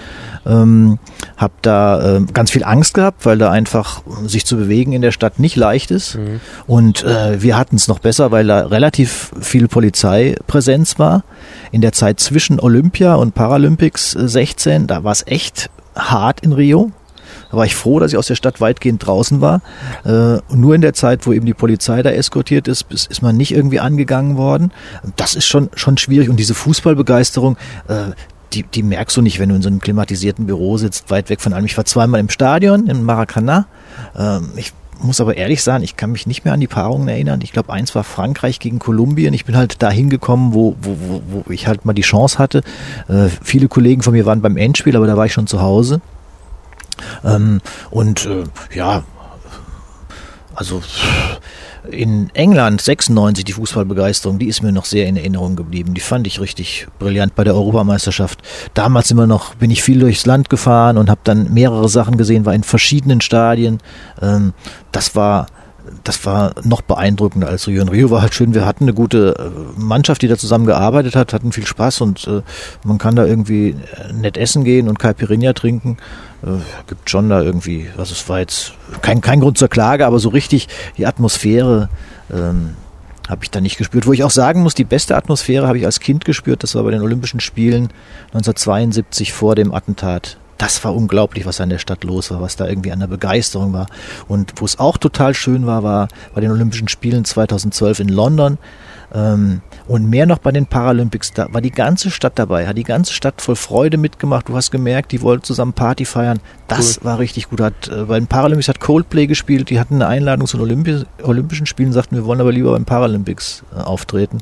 [0.47, 0.99] ähm,
[1.37, 5.13] habe da äh, ganz viel Angst gehabt, weil da einfach sich zu bewegen in der
[5.13, 6.17] Stadt nicht leicht ist.
[6.17, 6.41] Mhm.
[6.67, 11.25] Und äh, wir hatten es noch besser, weil da relativ viel Polizeipräsenz war.
[11.73, 16.91] In der Zeit zwischen Olympia und Paralympics 16, da war es echt hart in Rio.
[17.51, 19.61] Da war ich froh, dass ich aus der Stadt weitgehend draußen war.
[20.05, 23.37] Äh, nur in der Zeit, wo eben die Polizei da eskortiert ist, ist, ist man
[23.37, 24.73] nicht irgendwie angegangen worden.
[25.17, 26.29] Das ist schon, schon schwierig.
[26.29, 27.57] Und diese Fußballbegeisterung,
[27.89, 28.13] äh,
[28.53, 31.41] die, die merkst du nicht, wenn du in so einem klimatisierten Büro sitzt, weit weg
[31.41, 31.67] von allem.
[31.67, 33.67] Ich war zweimal im Stadion, in Maracana.
[34.17, 37.41] Ähm, ich muss aber ehrlich sagen, ich kann mich nicht mehr an die Paarungen erinnern.
[37.43, 39.35] Ich glaube, eins war Frankreich gegen Kolumbien.
[39.35, 42.63] Ich bin halt da hingekommen, wo, wo, wo, wo ich halt mal die Chance hatte.
[43.09, 46.01] Äh, viele Kollegen von mir waren beim Endspiel, aber da war ich schon zu Hause.
[47.25, 49.05] Ähm, und äh, ja,
[50.55, 50.83] also
[51.91, 55.95] in England 96 die Fußballbegeisterung, die ist mir noch sehr in Erinnerung geblieben.
[55.95, 58.41] Die fand ich richtig brillant bei der Europameisterschaft.
[58.75, 62.45] Damals immer noch bin ich viel durchs Land gefahren und habe dann mehrere Sachen gesehen,
[62.45, 63.79] war in verschiedenen Stadien.
[64.21, 64.53] Ähm,
[64.93, 65.47] das war
[66.05, 67.83] das war noch beeindruckender als Rio.
[67.83, 71.17] Und Rio war halt schön, wir hatten eine gute äh, Mannschaft, die da zusammen gearbeitet
[71.17, 72.43] hat, hatten viel Spaß und äh,
[72.85, 75.99] man kann da irgendwie äh, nett essen gehen und Caipirinha trinken.
[76.47, 80.19] Äh, gibt schon da irgendwie, was es war jetzt, kein, kein Grund zur Klage, aber
[80.19, 81.89] so richtig die Atmosphäre
[82.33, 82.75] ähm,
[83.29, 84.07] habe ich da nicht gespürt.
[84.07, 86.85] Wo ich auch sagen muss, die beste Atmosphäre habe ich als Kind gespürt, das war
[86.85, 87.89] bei den Olympischen Spielen
[88.33, 92.67] 1972 vor dem Attentat das war unglaublich, was an der Stadt los war, was da
[92.67, 93.87] irgendwie an der Begeisterung war.
[94.29, 98.59] Und wo es auch total schön war, war bei den Olympischen Spielen 2012 in London.
[99.15, 102.83] Ähm, und mehr noch bei den Paralympics, da war die ganze Stadt dabei, hat die
[102.83, 104.49] ganze Stadt voll Freude mitgemacht.
[104.49, 106.41] Du hast gemerkt, die wollten zusammen Party feiern.
[106.69, 107.05] Das cool.
[107.05, 107.61] war richtig gut.
[107.61, 111.05] Hat, äh, bei den Paralympics hat Coldplay gespielt, die hatten eine Einladung zu den Olympi
[111.23, 114.39] Olympischen Spielen, sagten, wir wollen aber lieber beim Paralympics äh, auftreten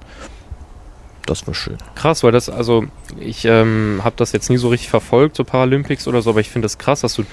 [1.27, 1.79] das war schön.
[1.95, 2.85] Krass, weil das, also
[3.19, 6.51] ich ähm, habe das jetzt nie so richtig verfolgt, so Paralympics oder so, aber ich
[6.51, 7.25] finde das krass, dass du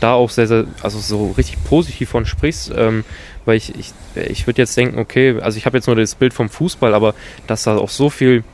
[0.00, 3.04] da auch sehr, sehr, also so richtig positiv von sprichst, ähm,
[3.48, 6.34] weil ich, ich, ich würde jetzt denken, okay, also ich habe jetzt nur das Bild
[6.34, 7.14] vom Fußball, aber
[7.46, 8.44] dass da auch so viel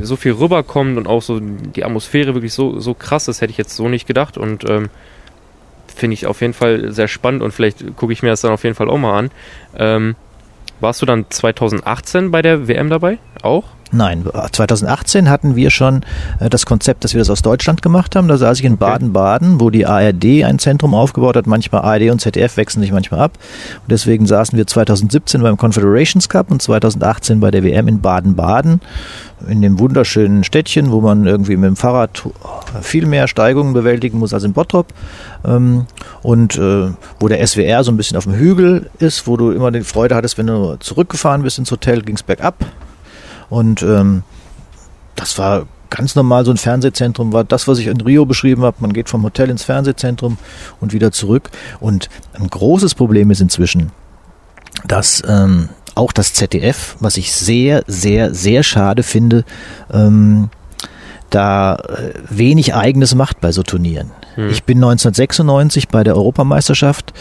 [0.00, 3.58] so viel rüberkommt und auch so die Atmosphäre wirklich so, so krass ist, hätte ich
[3.58, 4.88] jetzt so nicht gedacht und ähm,
[5.94, 8.64] finde ich auf jeden Fall sehr spannend und vielleicht gucke ich mir das dann auf
[8.64, 9.30] jeden Fall auch mal an.
[9.76, 10.16] Ähm,
[10.80, 13.18] warst du dann 2018 bei der WM dabei?
[13.42, 13.64] Auch?
[13.92, 16.02] Nein, 2018 hatten wir schon
[16.40, 18.28] äh, das Konzept, dass wir das aus Deutschland gemacht haben.
[18.28, 21.46] Da saß ich in Baden-Baden, wo die ARD ein Zentrum aufgebaut hat.
[21.46, 23.32] Manchmal ARD und ZDF wechseln sich manchmal ab.
[23.82, 28.80] Und deswegen saßen wir 2017 beim Confederations Cup und 2018 bei der WM in Baden-Baden.
[29.48, 32.22] In dem wunderschönen Städtchen, wo man irgendwie mit dem Fahrrad
[32.80, 34.86] viel mehr Steigungen bewältigen muss als in Bottrop.
[35.44, 35.86] Ähm,
[36.22, 36.88] und äh,
[37.20, 40.14] wo der SWR so ein bisschen auf dem Hügel ist, wo du immer die Freude
[40.14, 42.56] hattest, wenn du zurückgefahren bist ins Hotel, ging es bergab.
[43.48, 44.22] Und ähm,
[45.14, 48.78] das war ganz normal so ein Fernsehzentrum, war das, was ich in Rio beschrieben habe.
[48.80, 50.38] Man geht vom Hotel ins Fernsehzentrum
[50.80, 51.50] und wieder zurück.
[51.80, 53.92] Und ein großes Problem ist inzwischen,
[54.86, 59.44] dass ähm, auch das ZDF, was ich sehr, sehr, sehr schade finde,
[59.92, 60.50] ähm,
[61.30, 64.10] da äh, wenig eigenes macht bei so Turnieren.
[64.34, 64.50] Hm.
[64.50, 67.12] Ich bin 1996 bei der Europameisterschaft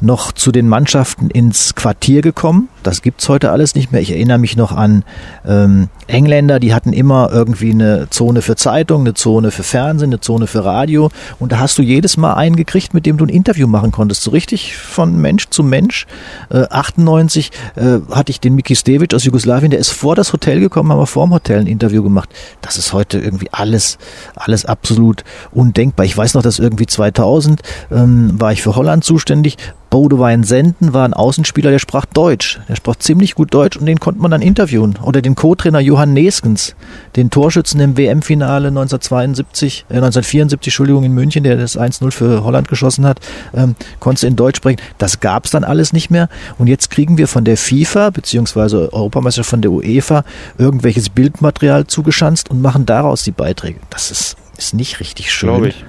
[0.00, 2.68] noch zu den Mannschaften ins Quartier gekommen.
[2.82, 4.00] Das gibt's heute alles nicht mehr.
[4.00, 5.04] Ich erinnere mich noch an
[5.46, 10.20] ähm, Engländer, die hatten immer irgendwie eine Zone für Zeitung, eine Zone für Fernsehen, eine
[10.20, 11.10] Zone für Radio.
[11.38, 14.22] Und da hast du jedes Mal einen gekriegt, mit dem du ein Interview machen konntest.
[14.22, 16.06] So richtig von Mensch zu Mensch.
[16.50, 20.60] Äh, 98 äh, hatte ich den Miki Stevic aus Jugoslawien, der ist vor das Hotel
[20.60, 22.28] gekommen, haben wir vor dem Hotel ein Interview gemacht.
[22.62, 23.98] Das ist heute irgendwie alles,
[24.34, 26.06] alles absolut undenkbar.
[26.06, 29.56] Ich weiß noch, dass irgendwie 2000 ähm, war ich für Holland zuständig.
[29.90, 32.60] Bodewein Senden war ein Außenspieler, der sprach Deutsch.
[32.68, 34.96] Der sprach ziemlich gut Deutsch und den konnte man dann interviewen.
[35.02, 36.76] Oder den Co-Trainer Johann Neskens,
[37.16, 42.68] den Torschützen im WM-Finale 1972, äh, 1974, Entschuldigung, in München, der das 1-0 für Holland
[42.68, 43.18] geschossen hat,
[43.52, 44.80] ähm, konnte in Deutsch sprechen.
[44.98, 46.28] Das gab es dann alles nicht mehr.
[46.58, 50.22] Und jetzt kriegen wir von der FIFA, beziehungsweise Europameister von der UEFA,
[50.56, 53.80] irgendwelches Bildmaterial zugeschanzt und machen daraus die Beiträge.
[53.90, 55.48] Das ist, ist nicht richtig schön.
[55.48, 55.84] Glaube ich.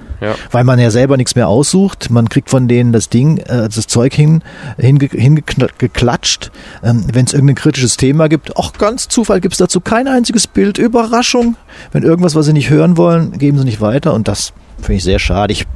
[0.50, 2.10] Weil man ja selber nichts mehr aussucht.
[2.10, 4.42] Man kriegt von denen das Ding, äh, das Zeug hin,
[4.78, 6.50] hingeklatscht.
[6.82, 10.46] Ähm, Wenn es irgendein kritisches Thema gibt, auch ganz Zufall gibt es dazu kein einziges
[10.46, 10.78] Bild.
[10.78, 11.56] Überraschung.
[11.92, 14.14] Wenn irgendwas, was sie nicht hören wollen, geben sie nicht weiter.
[14.14, 15.52] Und das finde ich sehr schade.
[15.52, 15.66] Ich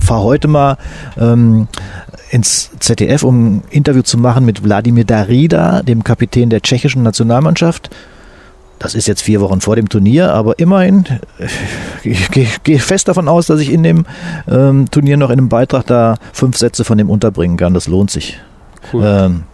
[0.00, 0.76] fahre heute mal
[1.18, 1.68] ähm,
[2.30, 7.90] ins ZDF, um ein Interview zu machen mit Wladimir Darida, dem Kapitän der tschechischen Nationalmannschaft.
[8.78, 11.04] Das ist jetzt vier Wochen vor dem Turnier, aber immerhin,
[12.02, 14.04] ich gehe geh fest davon aus, dass ich in dem
[14.48, 17.74] ähm, Turnier noch in einem Beitrag da fünf Sätze von dem unterbringen kann.
[17.74, 18.38] Das lohnt sich.
[18.92, 19.02] Cool.
[19.04, 19.44] Ähm,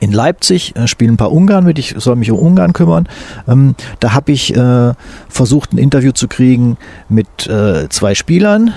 [0.00, 3.06] in Leipzig äh, spielen ein paar Ungarn mit, ich soll mich um Ungarn kümmern.
[3.46, 4.94] Ähm, da habe ich äh,
[5.28, 8.72] versucht, ein Interview zu kriegen mit äh, zwei Spielern.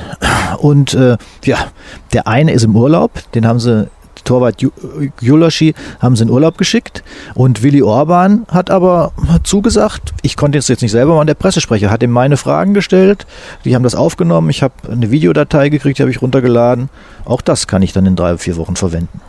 [0.57, 1.57] Und äh, ja,
[2.11, 3.87] der eine ist im Urlaub, den haben sie
[4.23, 4.71] Torwart Ju-
[5.21, 7.03] Julaschi haben sie in Urlaub geschickt
[7.35, 9.11] und Willi Orban hat aber
[9.43, 13.25] zugesagt, ich konnte es jetzt nicht selber machen, der Pressesprecher hat ihm meine Fragen gestellt,
[13.65, 16.89] die haben das aufgenommen, ich habe eine Videodatei gekriegt, die habe ich runtergeladen.
[17.25, 19.21] Auch das kann ich dann in drei, vier Wochen verwenden.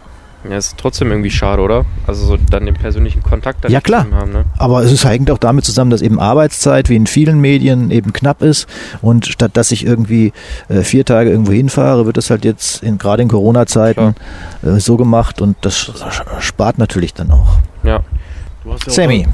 [0.49, 1.87] Ja, ist trotzdem irgendwie schade, oder?
[2.07, 4.07] Also so dann den persönlichen Kontakt dann Ja, nicht klar.
[4.13, 4.45] haben, ne?
[4.59, 8.13] Aber es ist- hängt auch damit zusammen, dass eben Arbeitszeit, wie in vielen Medien, eben
[8.13, 8.67] knapp ist.
[9.01, 10.33] Und statt dass ich irgendwie
[10.69, 14.15] äh, vier Tage irgendwo hinfahre, wird das halt jetzt in, gerade in Corona-Zeiten
[14.63, 15.91] äh, so gemacht und das
[16.41, 17.59] spart natürlich dann auch.
[17.83, 18.01] Ja.
[18.65, 19.27] Du hast ja auch Sammy,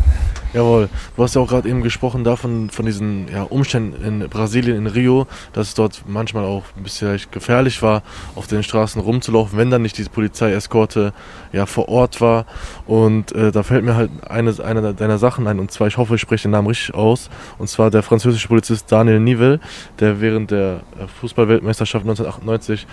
[0.52, 4.76] Jawohl, du hast ja auch gerade eben gesprochen davon, von diesen ja, Umständen in Brasilien,
[4.76, 8.02] in Rio, dass es dort manchmal auch ein bisschen gefährlich war,
[8.34, 11.12] auf den Straßen rumzulaufen, wenn dann nicht diese Polizeieskorte
[11.52, 12.46] ja vor Ort war.
[12.88, 16.16] Und äh, da fällt mir halt eine, eine deiner Sachen ein, und zwar, ich hoffe,
[16.16, 19.60] ich spreche den Namen richtig aus, und zwar der französische Polizist Daniel Nivel,
[20.00, 20.80] der während der
[21.20, 22.88] Fußballweltmeisterschaft 1998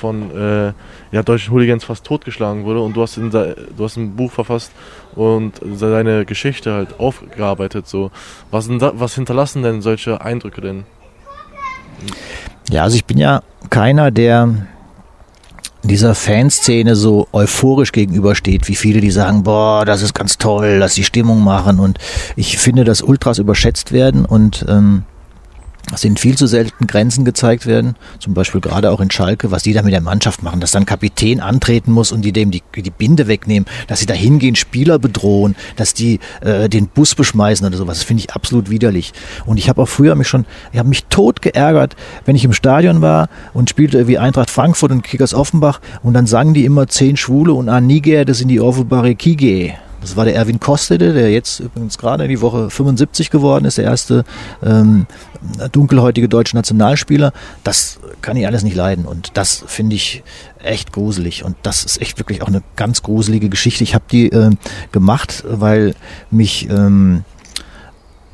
[0.00, 0.72] von äh,
[1.12, 4.72] ja, deutschen Hooligans fast totgeschlagen wurde und du hast, in, du hast ein Buch verfasst
[5.14, 7.86] und seine Geschichte halt aufgearbeitet.
[7.86, 8.10] So.
[8.50, 10.84] Was, was hinterlassen denn solche Eindrücke denn?
[12.70, 14.66] Ja, also ich bin ja keiner, der
[15.82, 20.94] dieser Fanszene so euphorisch gegenübersteht, wie viele, die sagen, boah, das ist ganz toll, dass
[20.94, 21.80] die Stimmung machen.
[21.80, 21.98] Und
[22.36, 25.04] ich finde, dass Ultras überschätzt werden und ähm,
[25.96, 29.72] sind viel zu selten Grenzen gezeigt werden, zum Beispiel gerade auch in Schalke, was die
[29.72, 32.90] da mit der Mannschaft machen, dass dann Kapitän antreten muss und die dem die, die
[32.90, 37.76] Binde wegnehmen, dass sie da hingehen, Spieler bedrohen, dass die äh, den Bus beschmeißen oder
[37.76, 37.98] sowas.
[37.98, 39.12] Das finde ich absolut widerlich.
[39.46, 42.52] Und ich habe auch früher mich schon, ich habe mich tot geärgert, wenn ich im
[42.52, 46.86] Stadion war und spielte wie Eintracht Frankfurt und Kickers Offenbach und dann sangen die immer
[46.86, 49.74] zehn Schwule und ein Niger, das sind die Ovebare Kige.
[50.00, 53.78] Das war der Erwin Kostede, der jetzt übrigens gerade in die Woche 75 geworden ist,
[53.78, 54.24] der erste
[54.62, 55.06] ähm,
[55.72, 57.32] dunkelhäutige deutsche Nationalspieler.
[57.64, 60.22] Das kann ich alles nicht leiden und das finde ich
[60.62, 63.84] echt gruselig und das ist echt wirklich auch eine ganz gruselige Geschichte.
[63.84, 64.58] Ich habe die ähm,
[64.92, 65.94] gemacht, weil
[66.30, 67.24] mich ähm,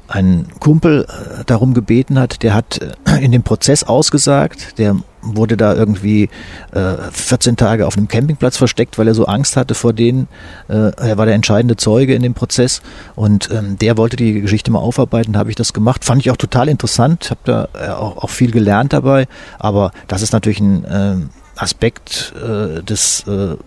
[0.08, 5.56] ein Kumpel äh, darum gebeten hat, der hat äh, in dem Prozess ausgesagt, der wurde
[5.56, 6.28] da irgendwie
[6.72, 10.28] äh, 14 Tage auf einem Campingplatz versteckt, weil er so Angst hatte vor denen.
[10.68, 12.82] Äh, er war der entscheidende Zeuge in dem Prozess
[13.16, 16.04] und ähm, der wollte die Geschichte mal aufarbeiten, habe ich das gemacht.
[16.04, 19.26] Fand ich auch total interessant, habe da äh, auch, auch viel gelernt dabei,
[19.58, 21.16] aber das ist natürlich ein äh,
[21.58, 23.24] Aspekt des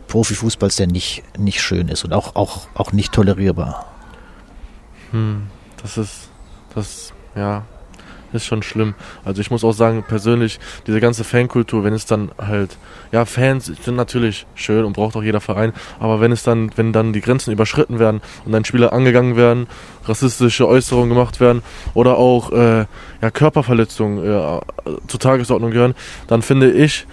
[0.09, 3.87] Profifußballs, der nicht, nicht schön ist und auch, auch, auch nicht tolerierbar.
[5.09, 5.47] Hm,
[5.81, 6.28] das ist,
[6.75, 7.63] das, ja,
[8.33, 8.93] ist schon schlimm.
[9.25, 12.77] Also ich muss auch sagen, persönlich, diese ganze Fankultur, wenn es dann halt,
[13.11, 16.93] ja, Fans sind natürlich schön und braucht auch jeder Verein, aber wenn es dann, wenn
[16.93, 19.67] dann die Grenzen überschritten werden und dann Spieler angegangen werden,
[20.05, 22.85] rassistische Äußerungen gemacht werden oder auch äh,
[23.21, 24.59] ja, Körperverletzungen äh,
[25.07, 25.95] zur Tagesordnung gehören,
[26.27, 27.07] dann finde ich,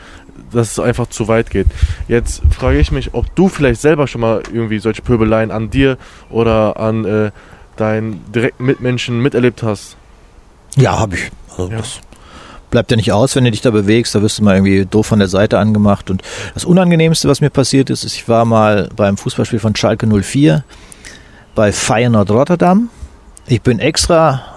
[0.52, 1.66] dass es einfach zu weit geht.
[2.08, 5.96] Jetzt frage ich mich, ob du vielleicht selber schon mal irgendwie solche Pöbeleien an dir
[6.30, 7.30] oder an äh,
[7.76, 9.96] deinen direkten Mitmenschen miterlebt hast.
[10.76, 11.30] Ja, habe ich.
[11.50, 11.78] Also ja.
[11.78, 12.00] Das
[12.70, 14.14] bleibt ja nicht aus, wenn du dich da bewegst.
[14.14, 16.10] Da wirst du mal irgendwie doof von der Seite angemacht.
[16.10, 16.22] Und
[16.54, 20.64] das Unangenehmste, was mir passiert ist, ist, ich war mal beim Fußballspiel von Schalke 04
[21.54, 22.90] bei Feyenoord Rotterdam.
[23.46, 24.55] Ich bin extra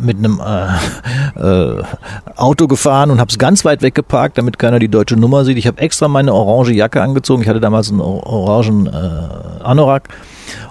[0.00, 1.82] mit einem äh, äh,
[2.36, 5.58] Auto gefahren und habe es ganz weit weggeparkt, damit keiner die deutsche Nummer sieht.
[5.58, 7.42] Ich habe extra meine orange Jacke angezogen.
[7.42, 10.08] Ich hatte damals einen orangen äh, Anorak.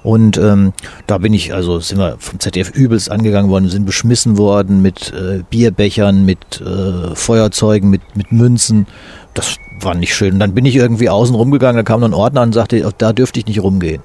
[0.04, 0.74] Und ähm,
[1.06, 5.14] da bin ich, also sind wir vom ZDF übelst angegangen worden, sind beschmissen worden mit
[5.14, 8.88] äh, Bierbechern, mit äh, Feuerzeugen, mit, mit Münzen.
[9.34, 10.34] Das war nicht schön.
[10.34, 13.14] Und dann bin ich irgendwie außen rumgegangen, da kam dann ein Ordner und sagte, da
[13.14, 14.02] dürfte ich nicht rumgehen.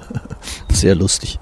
[0.72, 1.38] Sehr lustig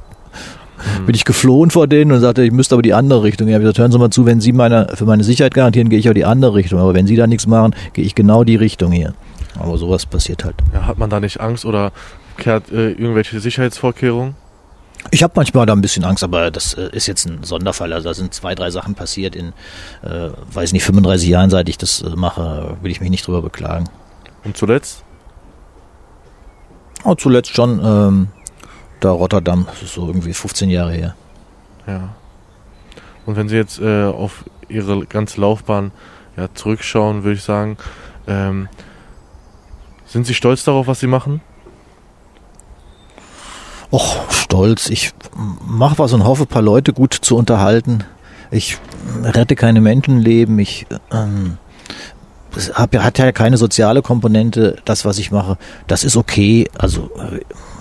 [0.79, 1.07] mhm.
[1.07, 3.49] bin ich geflohen vor denen und sagte, ich müsste aber die andere Richtung.
[3.49, 5.99] Ich habe gesagt, hören Sie mal zu, wenn Sie meine, für meine Sicherheit garantieren, gehe
[5.99, 6.79] ich auch die andere Richtung.
[6.81, 9.15] Aber wenn Sie da nichts machen, gehe ich genau die Richtung hier.
[9.59, 10.55] Aber sowas passiert halt.
[10.73, 11.93] Ja, hat man da nicht Angst oder
[12.37, 14.35] kehrt äh, irgendwelche Sicherheitsvorkehrungen?
[15.11, 17.93] Ich habe manchmal da ein bisschen Angst, aber das äh, ist jetzt ein Sonderfall.
[17.93, 19.53] Also da sind zwei, drei Sachen passiert in,
[20.03, 23.43] äh, weiß nicht, 35 Jahren, seit ich das äh, mache, will ich mich nicht drüber
[23.43, 23.89] beklagen.
[24.45, 25.05] Und zuletzt?
[27.05, 28.29] Oh, zuletzt schon ähm,
[29.01, 31.15] da Rotterdam, das ist so irgendwie 15 Jahre her.
[31.87, 32.15] Ja.
[33.27, 35.93] Und wenn Sie jetzt äh, auf Ihre ganze Laufbahn
[36.37, 37.77] ja, zurückschauen, würde ich sagen,
[38.27, 38.69] ähm,
[40.07, 41.41] sind Sie stolz darauf, was Sie machen?
[43.91, 44.91] Och, stolz.
[44.91, 45.13] Ich
[45.67, 48.05] mache was und hoffe, ein paar Leute gut zu unterhalten.
[48.51, 48.79] Ich
[49.23, 50.59] rette keine Menschenleben.
[50.59, 51.59] Ich ähm,
[52.75, 55.59] hab, hat ja keine soziale Komponente, das, was ich mache.
[55.87, 56.69] Das ist okay.
[56.77, 57.11] Also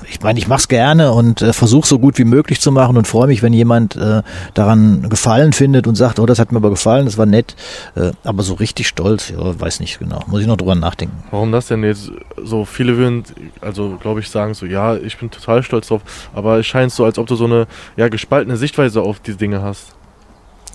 [0.10, 2.98] ich meine, ich mache es gerne und äh, versuche so gut wie möglich zu machen
[2.98, 4.22] und freue mich, wenn jemand äh,
[4.54, 7.56] daran Gefallen findet und sagt, oh, das hat mir aber gefallen, das war nett.
[7.96, 10.24] Äh, aber so richtig stolz, ja, weiß nicht genau.
[10.28, 11.24] Muss ich noch drüber nachdenken.
[11.32, 12.12] Warum das denn jetzt?
[12.42, 13.24] So viele würden,
[13.62, 16.02] also glaube ich, sagen so, ja, ich bin total stolz drauf,
[16.34, 19.62] aber es scheint so, als ob du so eine ja, gespaltene Sichtweise auf die Dinge
[19.62, 19.94] hast.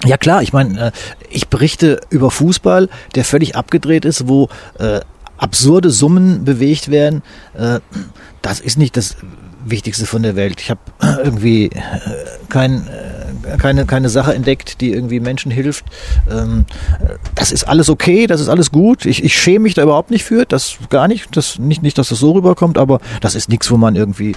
[0.04, 0.92] Ja klar, ich meine, äh,
[1.30, 5.00] ich berichte über Fußball, der völlig abgedreht ist, wo äh,
[5.42, 7.22] absurde Summen bewegt werden.
[7.54, 7.80] Äh,
[8.42, 9.16] das ist nicht das
[9.64, 10.60] Wichtigste von der Welt.
[10.60, 11.70] Ich habe irgendwie äh,
[12.48, 15.84] kein, äh, keine, keine Sache entdeckt, die irgendwie Menschen hilft.
[16.30, 16.64] Ähm,
[17.34, 19.04] das ist alles okay, das ist alles gut.
[19.04, 21.36] Ich, ich schäme mich da überhaupt nicht für, das gar nicht.
[21.36, 24.34] Das, nicht, nicht, dass das so rüberkommt, aber das ist nichts, wo man irgendwie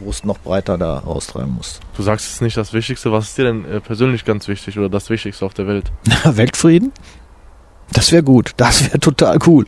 [0.00, 1.80] wo es noch breiter da raustragen muss.
[1.96, 3.12] Du sagst es nicht das Wichtigste.
[3.12, 5.90] Was ist dir denn persönlich ganz wichtig oder das Wichtigste auf der Welt?
[6.24, 6.92] Weltfrieden?
[7.92, 8.52] Das wäre gut.
[8.56, 9.66] Das wäre total cool.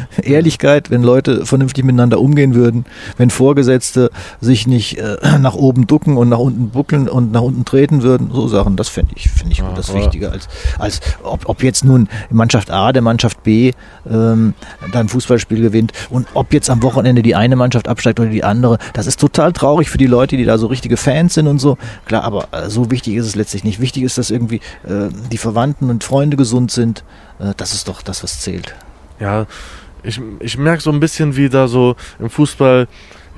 [0.22, 2.84] Ehrlichkeit, wenn Leute vernünftig miteinander umgehen würden,
[3.16, 7.64] wenn Vorgesetzte sich nicht äh, nach oben ducken und nach unten buckeln und nach unten
[7.64, 11.48] treten würden, so Sachen, das finde ich, finde ich ja, das Wichtige, als, als ob,
[11.48, 13.72] ob jetzt nun Mannschaft A der Mannschaft B
[14.10, 14.54] ähm,
[14.92, 18.78] dann Fußballspiel gewinnt und ob jetzt am Wochenende die eine Mannschaft absteigt oder die andere,
[18.92, 21.78] das ist total traurig für die Leute, die da so richtige Fans sind und so.
[22.06, 23.80] Klar, aber äh, so wichtig ist es letztlich nicht.
[23.80, 27.04] Wichtig ist, dass irgendwie äh, die Verwandten und Freunde gesund sind.
[27.38, 28.74] Äh, das ist doch das, was zählt.
[29.20, 29.46] Ja,
[30.02, 32.88] ich, ich merke so ein bisschen, wie da so im Fußball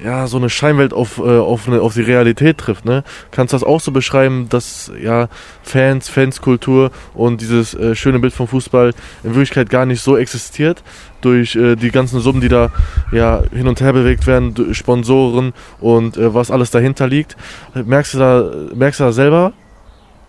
[0.03, 2.85] ja so eine Scheinwelt auf, äh, auf, eine, auf die Realität trifft.
[2.85, 3.05] Ne?
[3.31, 5.29] Kannst du das auch so beschreiben, dass ja
[5.63, 10.83] Fans, Fanskultur und dieses äh, schöne Bild vom Fußball in Wirklichkeit gar nicht so existiert
[11.21, 12.71] durch äh, die ganzen Summen, die da
[13.13, 17.37] ja hin und her bewegt werden, Sponsoren und äh, was alles dahinter liegt.
[17.75, 19.53] Merkst du da, merkst du da selber?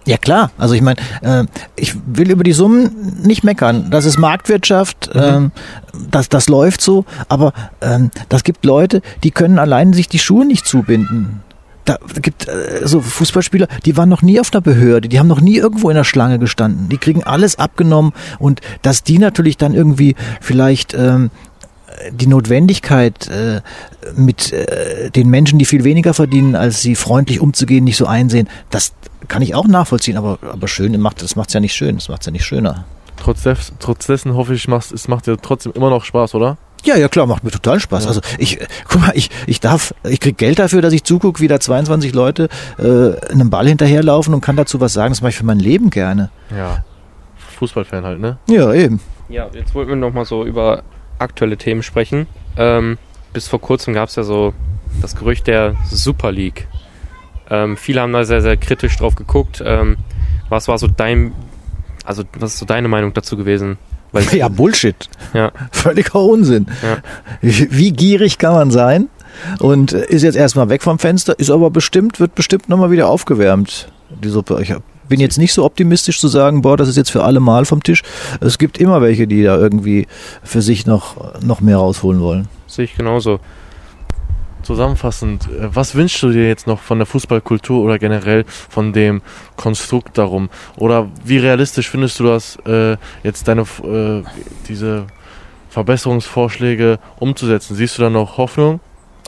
[0.06, 3.90] Ja klar, also ich meine, äh, ich will über die Summen nicht meckern.
[3.90, 5.22] Das ist Marktwirtschaft, mhm.
[5.22, 5.52] ähm,
[6.12, 10.46] das, das läuft so, aber ähm, das gibt Leute, die können allein sich die Schuhe
[10.46, 11.42] nicht zubinden.
[11.86, 15.42] Da gibt äh, so Fußballspieler, die waren noch nie auf einer Behörde, die haben noch
[15.42, 16.90] nie irgendwo in der Schlange gestanden.
[16.90, 21.30] Die kriegen alles abgenommen und dass die natürlich dann irgendwie vielleicht ähm,
[22.12, 23.62] die Notwendigkeit, äh,
[24.16, 28.50] mit äh, den Menschen, die viel weniger verdienen, als sie freundlich umzugehen, nicht so einsehen,
[28.70, 28.94] das
[29.28, 32.10] kann ich auch nachvollziehen, aber, aber schön macht das macht es ja nicht schön, das
[32.10, 32.86] macht es ja nicht schöner.
[33.18, 36.58] Trotz, des, trotz dessen hoffe ich, es macht dir trotzdem immer noch Spaß, oder?
[36.84, 38.04] Ja, ja klar, macht mir total Spaß.
[38.04, 38.10] Ja.
[38.10, 41.48] Also ich, guck mal, ich, ich darf, ich krieg Geld dafür, dass ich zugucke, wie
[41.48, 45.12] da 22 Leute äh, einem Ball hinterherlaufen und kann dazu was sagen.
[45.12, 46.30] Das mache ich für mein Leben gerne.
[46.56, 46.84] Ja,
[47.58, 48.38] Fußballfan halt, ne?
[48.48, 49.00] Ja, eben.
[49.30, 50.84] Ja, jetzt wollten wir nochmal so über
[51.20, 52.28] aktuelle Themen sprechen.
[52.58, 52.98] Ähm,
[53.34, 54.54] bis vor kurzem gab es ja so
[55.02, 56.68] das Gerücht der Super League.
[57.50, 59.62] Ähm, viele haben da sehr, sehr kritisch drauf geguckt.
[59.66, 59.98] Ähm,
[60.50, 61.34] was war so dein,
[62.04, 63.78] also was ist so deine Meinung dazu gewesen?
[64.12, 65.10] Weil, ja, Bullshit.
[65.34, 65.52] Ja.
[65.72, 66.68] Völliger Unsinn.
[66.82, 66.98] Ja.
[67.42, 69.10] Wie gierig kann man sein?
[69.60, 73.92] Und ist jetzt erstmal weg vom Fenster, ist aber bestimmt, wird bestimmt nochmal wieder aufgewärmt,
[74.24, 74.60] die Suppe.
[74.62, 74.74] Ich
[75.08, 77.84] bin jetzt nicht so optimistisch zu sagen, boah, das ist jetzt für alle Mal vom
[77.84, 78.04] Tisch.
[78.42, 80.08] Es gibt immer welche, die da irgendwie
[80.44, 82.48] für sich noch, noch mehr rausholen wollen.
[82.68, 83.40] Sehe ich genauso.
[84.64, 89.22] Zusammenfassend, äh, was wünschst du dir jetzt noch von der Fußballkultur oder generell von dem
[89.56, 90.50] Konstrukt darum?
[90.78, 94.24] Oder wie realistisch findest du das, äh, jetzt deine äh,
[94.68, 95.06] diese
[95.70, 97.76] Verbesserungsvorschläge umzusetzen?
[97.76, 98.80] Siehst du da noch Hoffnung?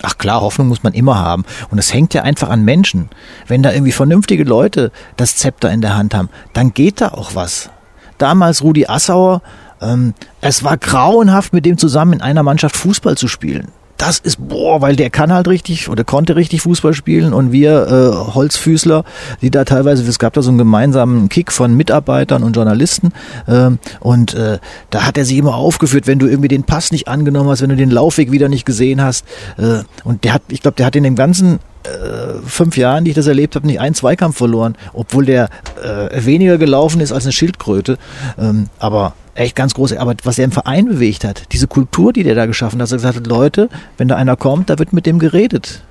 [0.04, 1.44] Ach klar, Hoffnung muss man immer haben.
[1.72, 3.10] Und es hängt ja einfach an Menschen.
[3.48, 7.34] Wenn da irgendwie vernünftige Leute das Zepter in der Hand haben, dann geht da auch
[7.34, 7.70] was.
[8.18, 9.42] Damals Rudi Assauer,
[9.82, 14.48] ähm, es war grauenhaft, mit dem zusammen in einer Mannschaft Fußball zu spielen das ist,
[14.48, 19.04] boah, weil der kann halt richtig oder konnte richtig Fußball spielen und wir äh, Holzfüßler,
[19.42, 23.12] die da teilweise, es gab da so einen gemeinsamen Kick von Mitarbeitern und Journalisten
[23.48, 24.60] ähm, und äh,
[24.92, 27.70] da hat er sich immer aufgeführt, wenn du irgendwie den Pass nicht angenommen hast, wenn
[27.70, 29.26] du den Laufweg wieder nicht gesehen hast
[29.58, 33.12] äh, und der hat, ich glaube, der hat in dem ganzen äh, fünf Jahren, die
[33.12, 35.50] ich das erlebt habe, nicht einen Zweikampf verloren, obwohl der
[35.82, 37.98] äh, weniger gelaufen ist als eine Schildkröte.
[38.38, 39.94] Ähm, aber echt ganz groß.
[39.94, 42.92] Aber was er im Verein bewegt hat, diese Kultur, die der da geschaffen hat, dass
[42.92, 45.84] er gesagt hat, Leute, wenn da einer kommt, da wird mit dem geredet.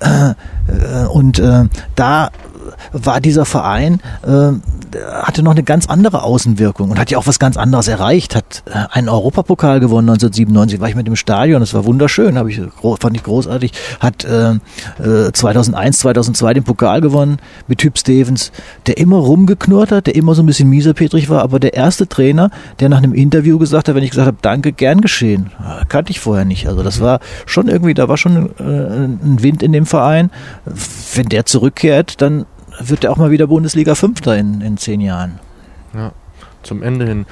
[0.00, 1.64] Äh, äh, und äh,
[1.96, 2.30] da
[2.92, 4.52] war dieser Verein, äh,
[5.22, 8.62] hatte noch eine ganz andere Außenwirkung und hat ja auch was ganz anderes erreicht, hat
[8.66, 12.60] äh, einen Europapokal gewonnen 1997, war ich mit dem Stadion, das war wunderschön, ich,
[13.00, 14.58] fand ich großartig, hat äh,
[15.32, 18.52] 2001, äh, 2002 den Pokal gewonnen mit Typ Stevens,
[18.86, 22.50] der immer rumgeknurrt hat, der immer so ein bisschen mieserpetrig war, aber der erste Trainer,
[22.80, 25.50] der nach einem Interview gesagt hat, wenn ich gesagt habe, danke, gern geschehen,
[25.88, 29.62] kannte ich vorher nicht, also das war schon irgendwie, da war schon äh, ein Wind
[29.62, 30.30] in dem Verein,
[31.14, 32.46] wenn der zurückkehrt, dann
[32.80, 35.38] wird er auch mal wieder Bundesliga Fünfter in, in zehn Jahren.
[35.94, 36.12] Ja,
[36.62, 37.26] zum Ende hin.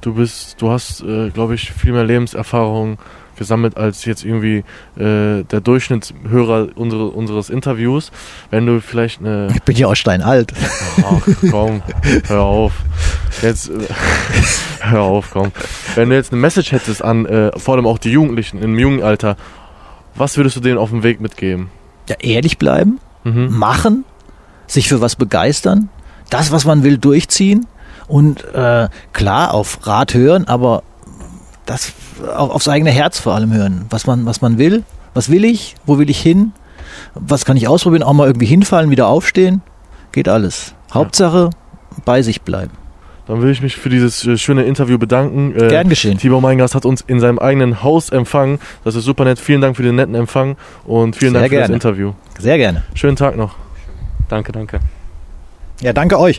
[0.00, 2.98] Du bist, du hast, äh, glaube ich, viel mehr Lebenserfahrung
[3.40, 4.64] gesammelt als jetzt irgendwie
[4.96, 8.12] äh, der Durchschnittshörer unsere, unseres Interviews.
[8.50, 9.48] Wenn du vielleicht eine.
[9.54, 10.52] Ich bin ja auch steinalt.
[11.02, 11.82] Ach komm,
[12.26, 12.72] hör auf.
[13.42, 13.88] Jetzt äh,
[14.80, 15.52] hör auf, komm.
[15.94, 19.02] Wenn du jetzt eine Message hättest an äh, vor allem auch die Jugendlichen im jungen
[19.02, 19.36] Alter,
[20.14, 21.70] was würdest du denen auf dem Weg mitgeben?
[22.08, 23.56] Ja, ehrlich bleiben, mhm.
[23.56, 24.04] machen,
[24.72, 25.88] sich für was begeistern,
[26.30, 27.66] das, was man will, durchziehen
[28.08, 30.82] und äh, klar auf Rat hören, aber
[31.66, 31.92] das
[32.36, 35.74] auch aufs eigene Herz vor allem hören, was man, was man will, was will ich,
[35.86, 36.52] wo will ich hin,
[37.14, 39.62] was kann ich ausprobieren, auch mal irgendwie hinfallen, wieder aufstehen,
[40.12, 40.74] geht alles.
[40.92, 41.50] Hauptsache
[42.04, 42.72] bei sich bleiben.
[43.26, 45.54] Dann will ich mich für dieses äh, schöne Interview bedanken.
[45.54, 46.18] Äh, Gern geschehen.
[46.18, 48.58] Tibor Meingast hat uns in seinem eigenen Haus empfangen.
[48.82, 49.38] Das ist super nett.
[49.38, 51.68] Vielen Dank für den netten Empfang und vielen Sehr Dank für gerne.
[51.68, 52.12] das Interview.
[52.40, 52.82] Sehr gerne.
[52.94, 53.54] Schönen Tag noch.
[54.30, 54.78] Danke, danke.
[55.80, 56.38] Ja, danke euch.